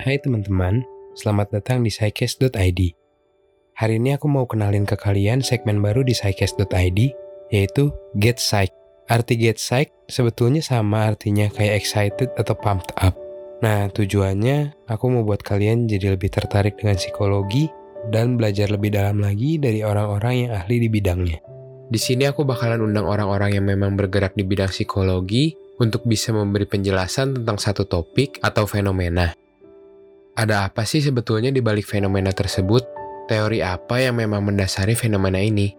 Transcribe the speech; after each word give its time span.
Hai 0.00 0.16
teman-teman, 0.16 0.80
selamat 1.12 1.60
datang 1.60 1.84
di 1.84 1.92
Psycast.id. 1.92 2.80
Hari 3.76 3.94
ini 4.00 4.16
aku 4.16 4.32
mau 4.32 4.48
kenalin 4.48 4.88
ke 4.88 4.96
kalian 4.96 5.44
segmen 5.44 5.76
baru 5.76 6.00
di 6.00 6.16
Psycast.id, 6.16 7.00
yaitu 7.52 7.92
Get 8.16 8.40
Psych. 8.40 8.72
Arti 9.12 9.36
Get 9.36 9.60
Psych 9.60 9.92
sebetulnya 10.08 10.64
sama 10.64 11.04
artinya 11.04 11.52
kayak 11.52 11.84
excited 11.84 12.32
atau 12.32 12.56
pumped 12.56 12.96
up. 12.96 13.12
Nah, 13.60 13.92
tujuannya 13.92 14.88
aku 14.88 15.04
mau 15.12 15.20
buat 15.20 15.44
kalian 15.44 15.84
jadi 15.84 16.16
lebih 16.16 16.32
tertarik 16.32 16.80
dengan 16.80 16.96
psikologi 16.96 17.68
dan 18.08 18.40
belajar 18.40 18.72
lebih 18.72 18.96
dalam 18.96 19.20
lagi 19.20 19.60
dari 19.60 19.84
orang-orang 19.84 20.48
yang 20.48 20.50
ahli 20.56 20.80
di 20.80 20.88
bidangnya. 20.88 21.44
Di 21.92 22.00
sini 22.00 22.24
aku 22.24 22.48
bakalan 22.48 22.80
undang 22.80 23.04
orang-orang 23.04 23.52
yang 23.52 23.68
memang 23.68 24.00
bergerak 24.00 24.32
di 24.32 24.48
bidang 24.48 24.72
psikologi 24.72 25.52
untuk 25.76 26.08
bisa 26.08 26.32
memberi 26.32 26.64
penjelasan 26.64 27.44
tentang 27.44 27.60
satu 27.60 27.84
topik 27.84 28.40
atau 28.40 28.64
fenomena. 28.64 29.36
Ada 30.38 30.70
apa 30.70 30.86
sih 30.86 31.02
sebetulnya 31.02 31.50
di 31.50 31.58
balik 31.58 31.86
fenomena 31.86 32.30
tersebut? 32.30 32.86
Teori 33.26 33.62
apa 33.62 34.02
yang 34.02 34.18
memang 34.18 34.46
mendasari 34.46 34.94
fenomena 34.94 35.38
ini? 35.38 35.74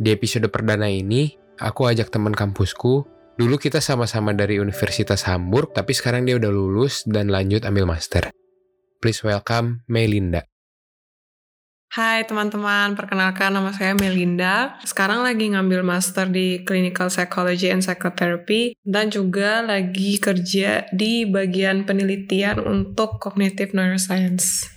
Di 0.00 0.12
episode 0.12 0.48
perdana 0.48 0.88
ini, 0.88 1.32
aku 1.60 1.88
ajak 1.88 2.08
teman 2.08 2.32
kampusku. 2.32 3.04
Dulu 3.36 3.56
kita 3.56 3.80
sama-sama 3.80 4.36
dari 4.36 4.60
Universitas 4.60 5.24
Hamburg, 5.24 5.72
tapi 5.72 5.96
sekarang 5.96 6.28
dia 6.28 6.36
udah 6.36 6.52
lulus 6.52 7.04
dan 7.08 7.32
lanjut 7.32 7.64
ambil 7.64 7.88
master. 7.88 8.28
Please 9.00 9.24
welcome 9.24 9.80
Melinda. 9.88 10.49
Hai 11.90 12.22
teman-teman, 12.22 12.94
perkenalkan 12.94 13.50
nama 13.50 13.74
saya 13.74 13.98
Melinda. 13.98 14.78
Sekarang 14.86 15.26
lagi 15.26 15.50
ngambil 15.50 15.82
master 15.82 16.30
di 16.30 16.62
Clinical 16.62 17.10
Psychology 17.10 17.66
and 17.66 17.82
Psychotherapy 17.82 18.78
dan 18.86 19.10
juga 19.10 19.58
lagi 19.58 20.22
kerja 20.22 20.86
di 20.94 21.26
bagian 21.26 21.82
penelitian 21.82 22.62
untuk 22.62 23.18
Cognitive 23.18 23.74
Neuroscience. 23.74 24.70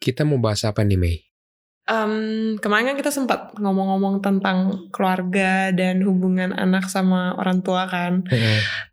Kita 0.00 0.24
mau 0.24 0.40
bahas 0.40 0.64
apa 0.64 0.80
nih, 0.80 0.96
Mei? 0.96 1.31
Um, 1.82 2.54
kemarin 2.62 2.94
kan 2.94 2.96
kita 3.02 3.10
sempat 3.10 3.58
ngomong-ngomong 3.58 4.22
tentang 4.22 4.86
keluarga 4.94 5.74
dan 5.74 5.98
hubungan 6.06 6.54
anak 6.54 6.86
sama 6.86 7.34
orang 7.34 7.58
tua 7.66 7.90
kan. 7.90 8.22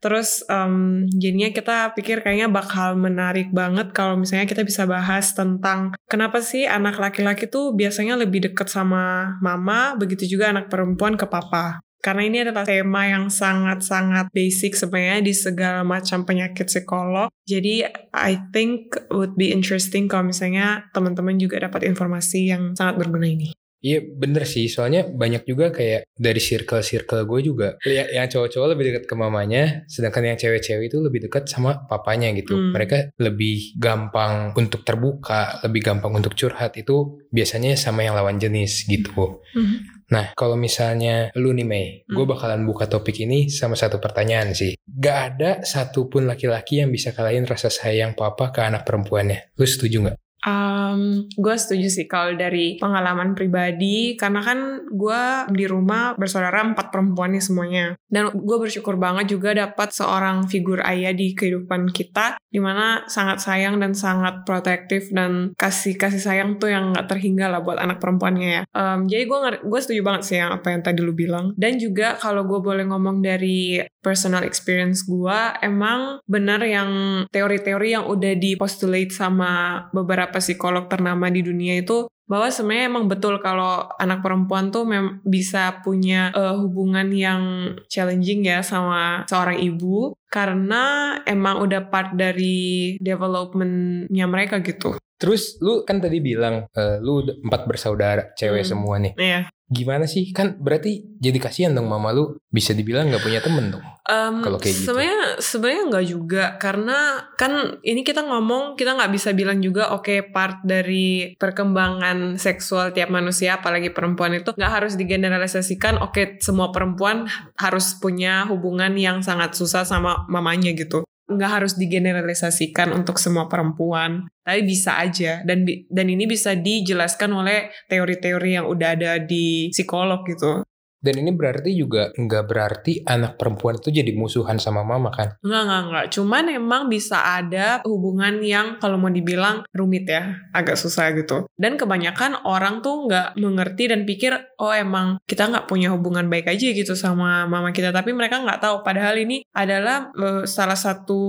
Terus 0.01 0.41
um, 0.49 1.05
jadinya 1.13 1.53
kita 1.53 1.93
pikir 1.93 2.25
kayaknya 2.25 2.49
bakal 2.49 2.97
menarik 2.97 3.53
banget 3.53 3.93
kalau 3.93 4.17
misalnya 4.17 4.49
kita 4.49 4.65
bisa 4.65 4.89
bahas 4.89 5.37
tentang 5.37 5.93
kenapa 6.09 6.41
sih 6.41 6.65
anak 6.65 6.97
laki-laki 6.97 7.45
tuh 7.45 7.77
biasanya 7.77 8.17
lebih 8.17 8.49
deket 8.49 8.65
sama 8.73 9.37
mama, 9.37 9.93
begitu 9.93 10.25
juga 10.25 10.49
anak 10.49 10.73
perempuan 10.73 11.13
ke 11.13 11.29
papa. 11.29 11.85
Karena 11.99 12.23
ini 12.23 12.37
adalah 12.47 12.63
tema 12.63 13.11
yang 13.11 13.27
sangat-sangat 13.27 14.31
basic 14.31 14.79
sebenarnya 14.79 15.19
di 15.19 15.33
segala 15.35 15.83
macam 15.83 16.23
penyakit 16.23 16.71
psikolog. 16.71 17.27
Jadi 17.43 17.83
I 18.15 18.33
think 18.55 18.95
would 19.11 19.35
be 19.35 19.51
interesting 19.51 20.07
kalau 20.07 20.31
misalnya 20.31 20.87
teman-teman 20.95 21.35
juga 21.35 21.59
dapat 21.59 21.83
informasi 21.83 22.55
yang 22.55 22.71
sangat 22.79 23.03
berguna 23.03 23.27
ini. 23.27 23.49
Iya 23.79 24.03
bener 24.03 24.43
sih, 24.43 24.67
soalnya 24.67 25.07
banyak 25.07 25.47
juga 25.47 25.71
kayak 25.71 26.03
dari 26.11 26.41
circle-circle 26.43 27.23
gue 27.23 27.39
juga. 27.47 27.67
Yang, 27.87 28.09
yang 28.11 28.27
cowok-cowok 28.27 28.67
lebih 28.75 28.83
dekat 28.91 29.03
ke 29.07 29.15
mamanya, 29.15 29.63
sedangkan 29.87 30.35
yang 30.35 30.37
cewek-cewek 30.39 30.91
itu 30.91 30.99
lebih 30.99 31.31
dekat 31.31 31.47
sama 31.47 31.87
papanya 31.87 32.27
gitu. 32.35 32.59
Hmm. 32.59 32.75
Mereka 32.75 33.15
lebih 33.23 33.79
gampang 33.79 34.51
untuk 34.59 34.83
terbuka, 34.83 35.63
lebih 35.63 35.79
gampang 35.79 36.11
untuk 36.11 36.35
curhat 36.35 36.75
itu 36.75 37.23
biasanya 37.31 37.79
sama 37.79 38.03
yang 38.03 38.19
lawan 38.19 38.35
jenis 38.35 38.83
gitu. 38.83 39.39
Hmm. 39.55 39.98
Nah, 40.09 40.33
kalau 40.33 40.57
misalnya 40.57 41.29
lu 41.37 41.53
nih 41.53 41.67
Mei, 41.67 41.87
gue 42.09 42.25
Hmm. 42.25 42.33
bakalan 42.33 42.65
buka 42.65 42.89
topik 42.89 43.21
ini 43.21 43.45
sama 43.49 43.77
satu 43.77 44.01
pertanyaan 44.01 44.57
sih. 44.57 44.73
Gak 44.89 45.17
ada 45.33 45.51
satupun 45.61 46.25
laki-laki 46.25 46.81
yang 46.81 46.89
bisa 46.89 47.13
kalahin 47.13 47.45
rasa 47.45 47.69
sayang 47.69 48.17
papa 48.17 48.49
ke 48.49 48.65
anak 48.65 48.89
perempuannya. 48.89 49.53
Lu 49.53 49.65
setuju 49.69 50.09
nggak? 50.09 50.17
Um, 50.45 51.27
gue 51.35 51.55
setuju 51.59 51.87
sih 51.91 52.07
kalau 52.07 52.35
dari 52.35 52.79
pengalaman 52.79 53.35
pribadi 53.35 54.15
karena 54.15 54.39
kan 54.39 54.87
gue 54.87 55.21
di 55.51 55.67
rumah 55.67 56.15
bersaudara 56.15 56.63
empat 56.63 56.91
perempuan 56.91 57.35
nih 57.35 57.43
semuanya. 57.43 57.85
Dan 58.07 58.31
gue 58.31 58.57
bersyukur 58.57 58.95
banget 58.95 59.35
juga 59.35 59.51
dapat 59.51 59.91
seorang 59.91 60.47
figur 60.47 60.79
ayah 60.87 61.11
di 61.11 61.35
kehidupan 61.35 61.91
kita 61.91 62.39
di 62.49 62.57
mana 62.57 63.05
sangat 63.05 63.43
sayang 63.43 63.77
dan 63.77 63.93
sangat 63.93 64.47
protektif 64.47 65.11
dan 65.13 65.53
kasih 65.59 65.99
kasih 65.99 66.21
sayang 66.23 66.57
tuh 66.57 66.71
yang 66.71 66.95
nggak 66.95 67.05
terhingga 67.11 67.51
lah 67.51 67.61
buat 67.61 67.77
anak 67.77 67.99
perempuannya 67.99 68.49
ya. 68.49 68.61
Um, 68.71 69.05
jadi 69.05 69.27
gue 69.27 69.37
gue 69.67 69.79
setuju 69.79 70.01
banget 70.01 70.21
sih 70.25 70.37
yang 70.39 70.55
apa 70.55 70.71
yang 70.71 70.81
tadi 70.81 70.99
lu 71.03 71.11
bilang. 71.11 71.51
Dan 71.59 71.77
juga 71.77 72.15
kalau 72.15 72.47
gue 72.47 72.59
boleh 72.63 72.87
ngomong 72.87 73.21
dari 73.21 73.83
personal 73.99 74.47
experience 74.47 75.03
gue 75.03 75.39
emang 75.59 76.23
benar 76.23 76.63
yang 76.63 77.23
teori-teori 77.29 77.99
yang 77.99 78.05
udah 78.07 78.33
dipostulate 78.39 79.11
sama 79.11 79.85
beberapa 79.91 80.28
psikolog 80.37 80.85
ternama 80.85 81.33
di 81.33 81.41
dunia 81.41 81.81
itu 81.81 82.05
bahwa 82.29 82.45
sebenarnya 82.53 82.85
emang 82.93 83.09
betul 83.09 83.41
kalau 83.41 83.89
anak 83.97 84.21
perempuan 84.21 84.69
tuh 84.69 84.85
mem 84.85 85.17
bisa 85.25 85.81
punya 85.81 86.29
eh, 86.29 86.53
hubungan 86.53 87.09
yang 87.09 87.41
challenging 87.89 88.45
ya 88.45 88.61
sama 88.61 89.25
seorang 89.25 89.57
ibu 89.57 90.13
karena 90.29 91.17
emang 91.25 91.57
udah 91.65 91.89
part 91.89 92.13
dari 92.13 92.93
developmentnya 93.01 94.25
mereka 94.29 94.61
gitu. 94.61 94.93
Terus 95.19 95.57
lu 95.59 95.81
kan 95.83 95.97
tadi 95.99 96.21
bilang 96.21 96.69
eh, 96.69 97.01
lu 97.01 97.25
empat 97.25 97.65
bersaudara 97.65 98.29
cewek 98.37 98.61
Hmm. 98.61 98.71
semua 98.77 98.95
nih. 99.01 99.13
Iya. 99.17 99.41
Gimana 99.69 100.09
sih? 100.09 100.33
Kan 100.33 100.57
berarti 100.57 101.05
jadi 101.21 101.37
kasihan 101.37 101.71
dong 101.77 101.85
mama 101.85 102.09
lu 102.09 102.41
bisa 102.49 102.73
dibilang 102.73 103.13
nggak 103.13 103.21
punya 103.21 103.39
temen 103.39 103.69
dong. 103.69 103.85
Um, 104.09 104.41
Kalau 104.41 104.57
kayak 104.57 104.73
gitu. 104.73 104.85
Sebenarnya 104.89 105.21
sebenarnya 105.37 105.83
nggak 105.93 106.05
juga 106.09 106.43
karena 106.57 106.97
kan 107.37 107.77
ini 107.85 108.01
kita 108.01 108.25
ngomong 108.25 108.73
kita 108.73 108.97
nggak 108.97 109.13
bisa 109.13 109.29
bilang 109.37 109.61
juga 109.61 109.93
oke 109.93 110.33
part 110.33 110.65
dari 110.65 111.37
perkembangan 111.37 112.41
seksual 112.41 112.89
tiap 112.91 113.13
manusia 113.13 113.61
apalagi 113.61 113.93
perempuan 113.93 114.33
itu 114.33 114.49
nggak 114.57 114.73
harus 114.81 114.97
digeneralisasikan 114.97 116.01
oke 116.01 116.41
semua 116.41 116.73
perempuan 116.73 117.29
harus 117.61 117.93
punya 118.01 118.49
hubungan 118.49 118.97
yang 118.97 119.21
sangat 119.21 119.53
susah 119.53 119.85
sama 119.85 120.25
mamanya 120.25 120.73
gitu 120.73 121.08
nggak 121.29 121.51
harus 121.61 121.77
digeneralisasikan 121.77 122.89
untuk 122.89 123.21
semua 123.21 123.45
perempuan 123.45 124.25
tapi 124.41 124.65
bisa 124.65 124.97
aja. 124.97 125.45
Dan 125.45 125.69
dan 125.93 126.07
ini 126.09 126.25
bisa 126.25 126.57
dijelaskan 126.57 127.29
oleh 127.37 127.69
teori-teori 127.85 128.57
yang 128.57 128.65
udah 128.65 128.97
ada 128.97 129.21
di 129.21 129.69
psikolog 129.69 130.25
gitu 130.25 130.65
Dan 130.99 131.23
ini 131.23 131.31
berarti 131.31 131.71
juga 131.71 132.11
nggak 132.11 132.45
berarti 132.45 132.93
anak 133.07 133.39
perempuan 133.39 133.79
itu 133.79 133.89
jadi 133.89 134.11
musuhan 134.11 134.59
sama 134.59 134.83
mama 134.83 135.09
kan? 135.15 135.39
Enggak, 135.39 135.61
enggak, 135.63 135.81
enggak. 135.87 136.05
Cuman 136.11 136.43
emang 136.51 136.83
bisa 136.91 137.17
ada 137.39 137.79
hubungan 137.87 138.43
yang 138.43 138.77
kalau 138.83 138.99
mau 138.99 139.07
dibilang 139.07 139.63
rumit 139.71 140.11
ya. 140.11 140.35
Agak 140.51 140.75
susah 140.75 141.15
gitu. 141.15 141.47
Dan 141.55 141.79
kebanyakan 141.79 142.43
orang 142.43 142.83
tuh 142.83 143.07
nggak 143.07 143.39
mengerti 143.39 143.87
dan 143.87 144.03
pikir, 144.03 144.35
oh 144.59 144.75
emang 144.75 145.23
kita 145.23 145.47
nggak 145.47 145.67
punya 145.71 145.91
hubungan 145.95 146.27
baik 146.27 146.51
aja 146.51 146.67
gitu 146.75 146.93
sama 146.99 147.47
mama 147.47 147.71
kita. 147.71 147.95
Tapi 147.95 148.11
mereka 148.11 148.43
nggak 148.43 148.59
tahu. 148.59 148.83
Padahal 148.83 149.15
ini 149.23 149.47
adalah 149.55 150.11
eh, 150.11 150.43
salah 150.43 150.77
satu 150.77 151.21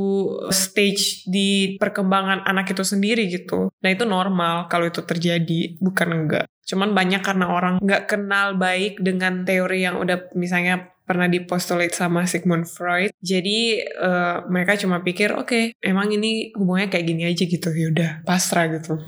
stage 0.51 1.31
di 1.31 1.79
perkembangan 1.79 2.43
anak 2.43 2.75
itu 2.75 2.83
sendiri 2.83 3.31
gitu. 3.31 3.71
Nah 3.71 3.91
itu 3.91 4.03
normal 4.03 4.67
kalau 4.67 4.91
itu 4.91 5.03
terjadi. 5.07 5.79
Bukan 5.79 6.09
enggak. 6.11 6.51
Cuman 6.71 6.95
banyak 6.95 7.27
karena 7.27 7.51
orang 7.51 7.83
nggak 7.83 8.07
kenal 8.07 8.55
baik 8.55 9.03
dengan 9.03 9.43
teori 9.43 9.83
yang 9.83 9.99
udah 9.99 10.31
misalnya 10.39 10.95
pernah 11.03 11.27
dipostulate 11.27 11.91
sama 11.91 12.23
Sigmund 12.31 12.71
Freud. 12.71 13.11
Jadi 13.19 13.83
eh, 13.83 14.37
mereka 14.47 14.79
cuma 14.79 15.03
pikir, 15.03 15.35
oke, 15.35 15.75
emang 15.83 16.15
ini 16.15 16.55
hubungannya 16.55 16.95
kayak 16.95 17.07
gini 17.11 17.27
aja 17.27 17.43
gitu. 17.43 17.75
Yaudah, 17.75 18.23
pasrah 18.23 18.71
gitu. 18.71 19.03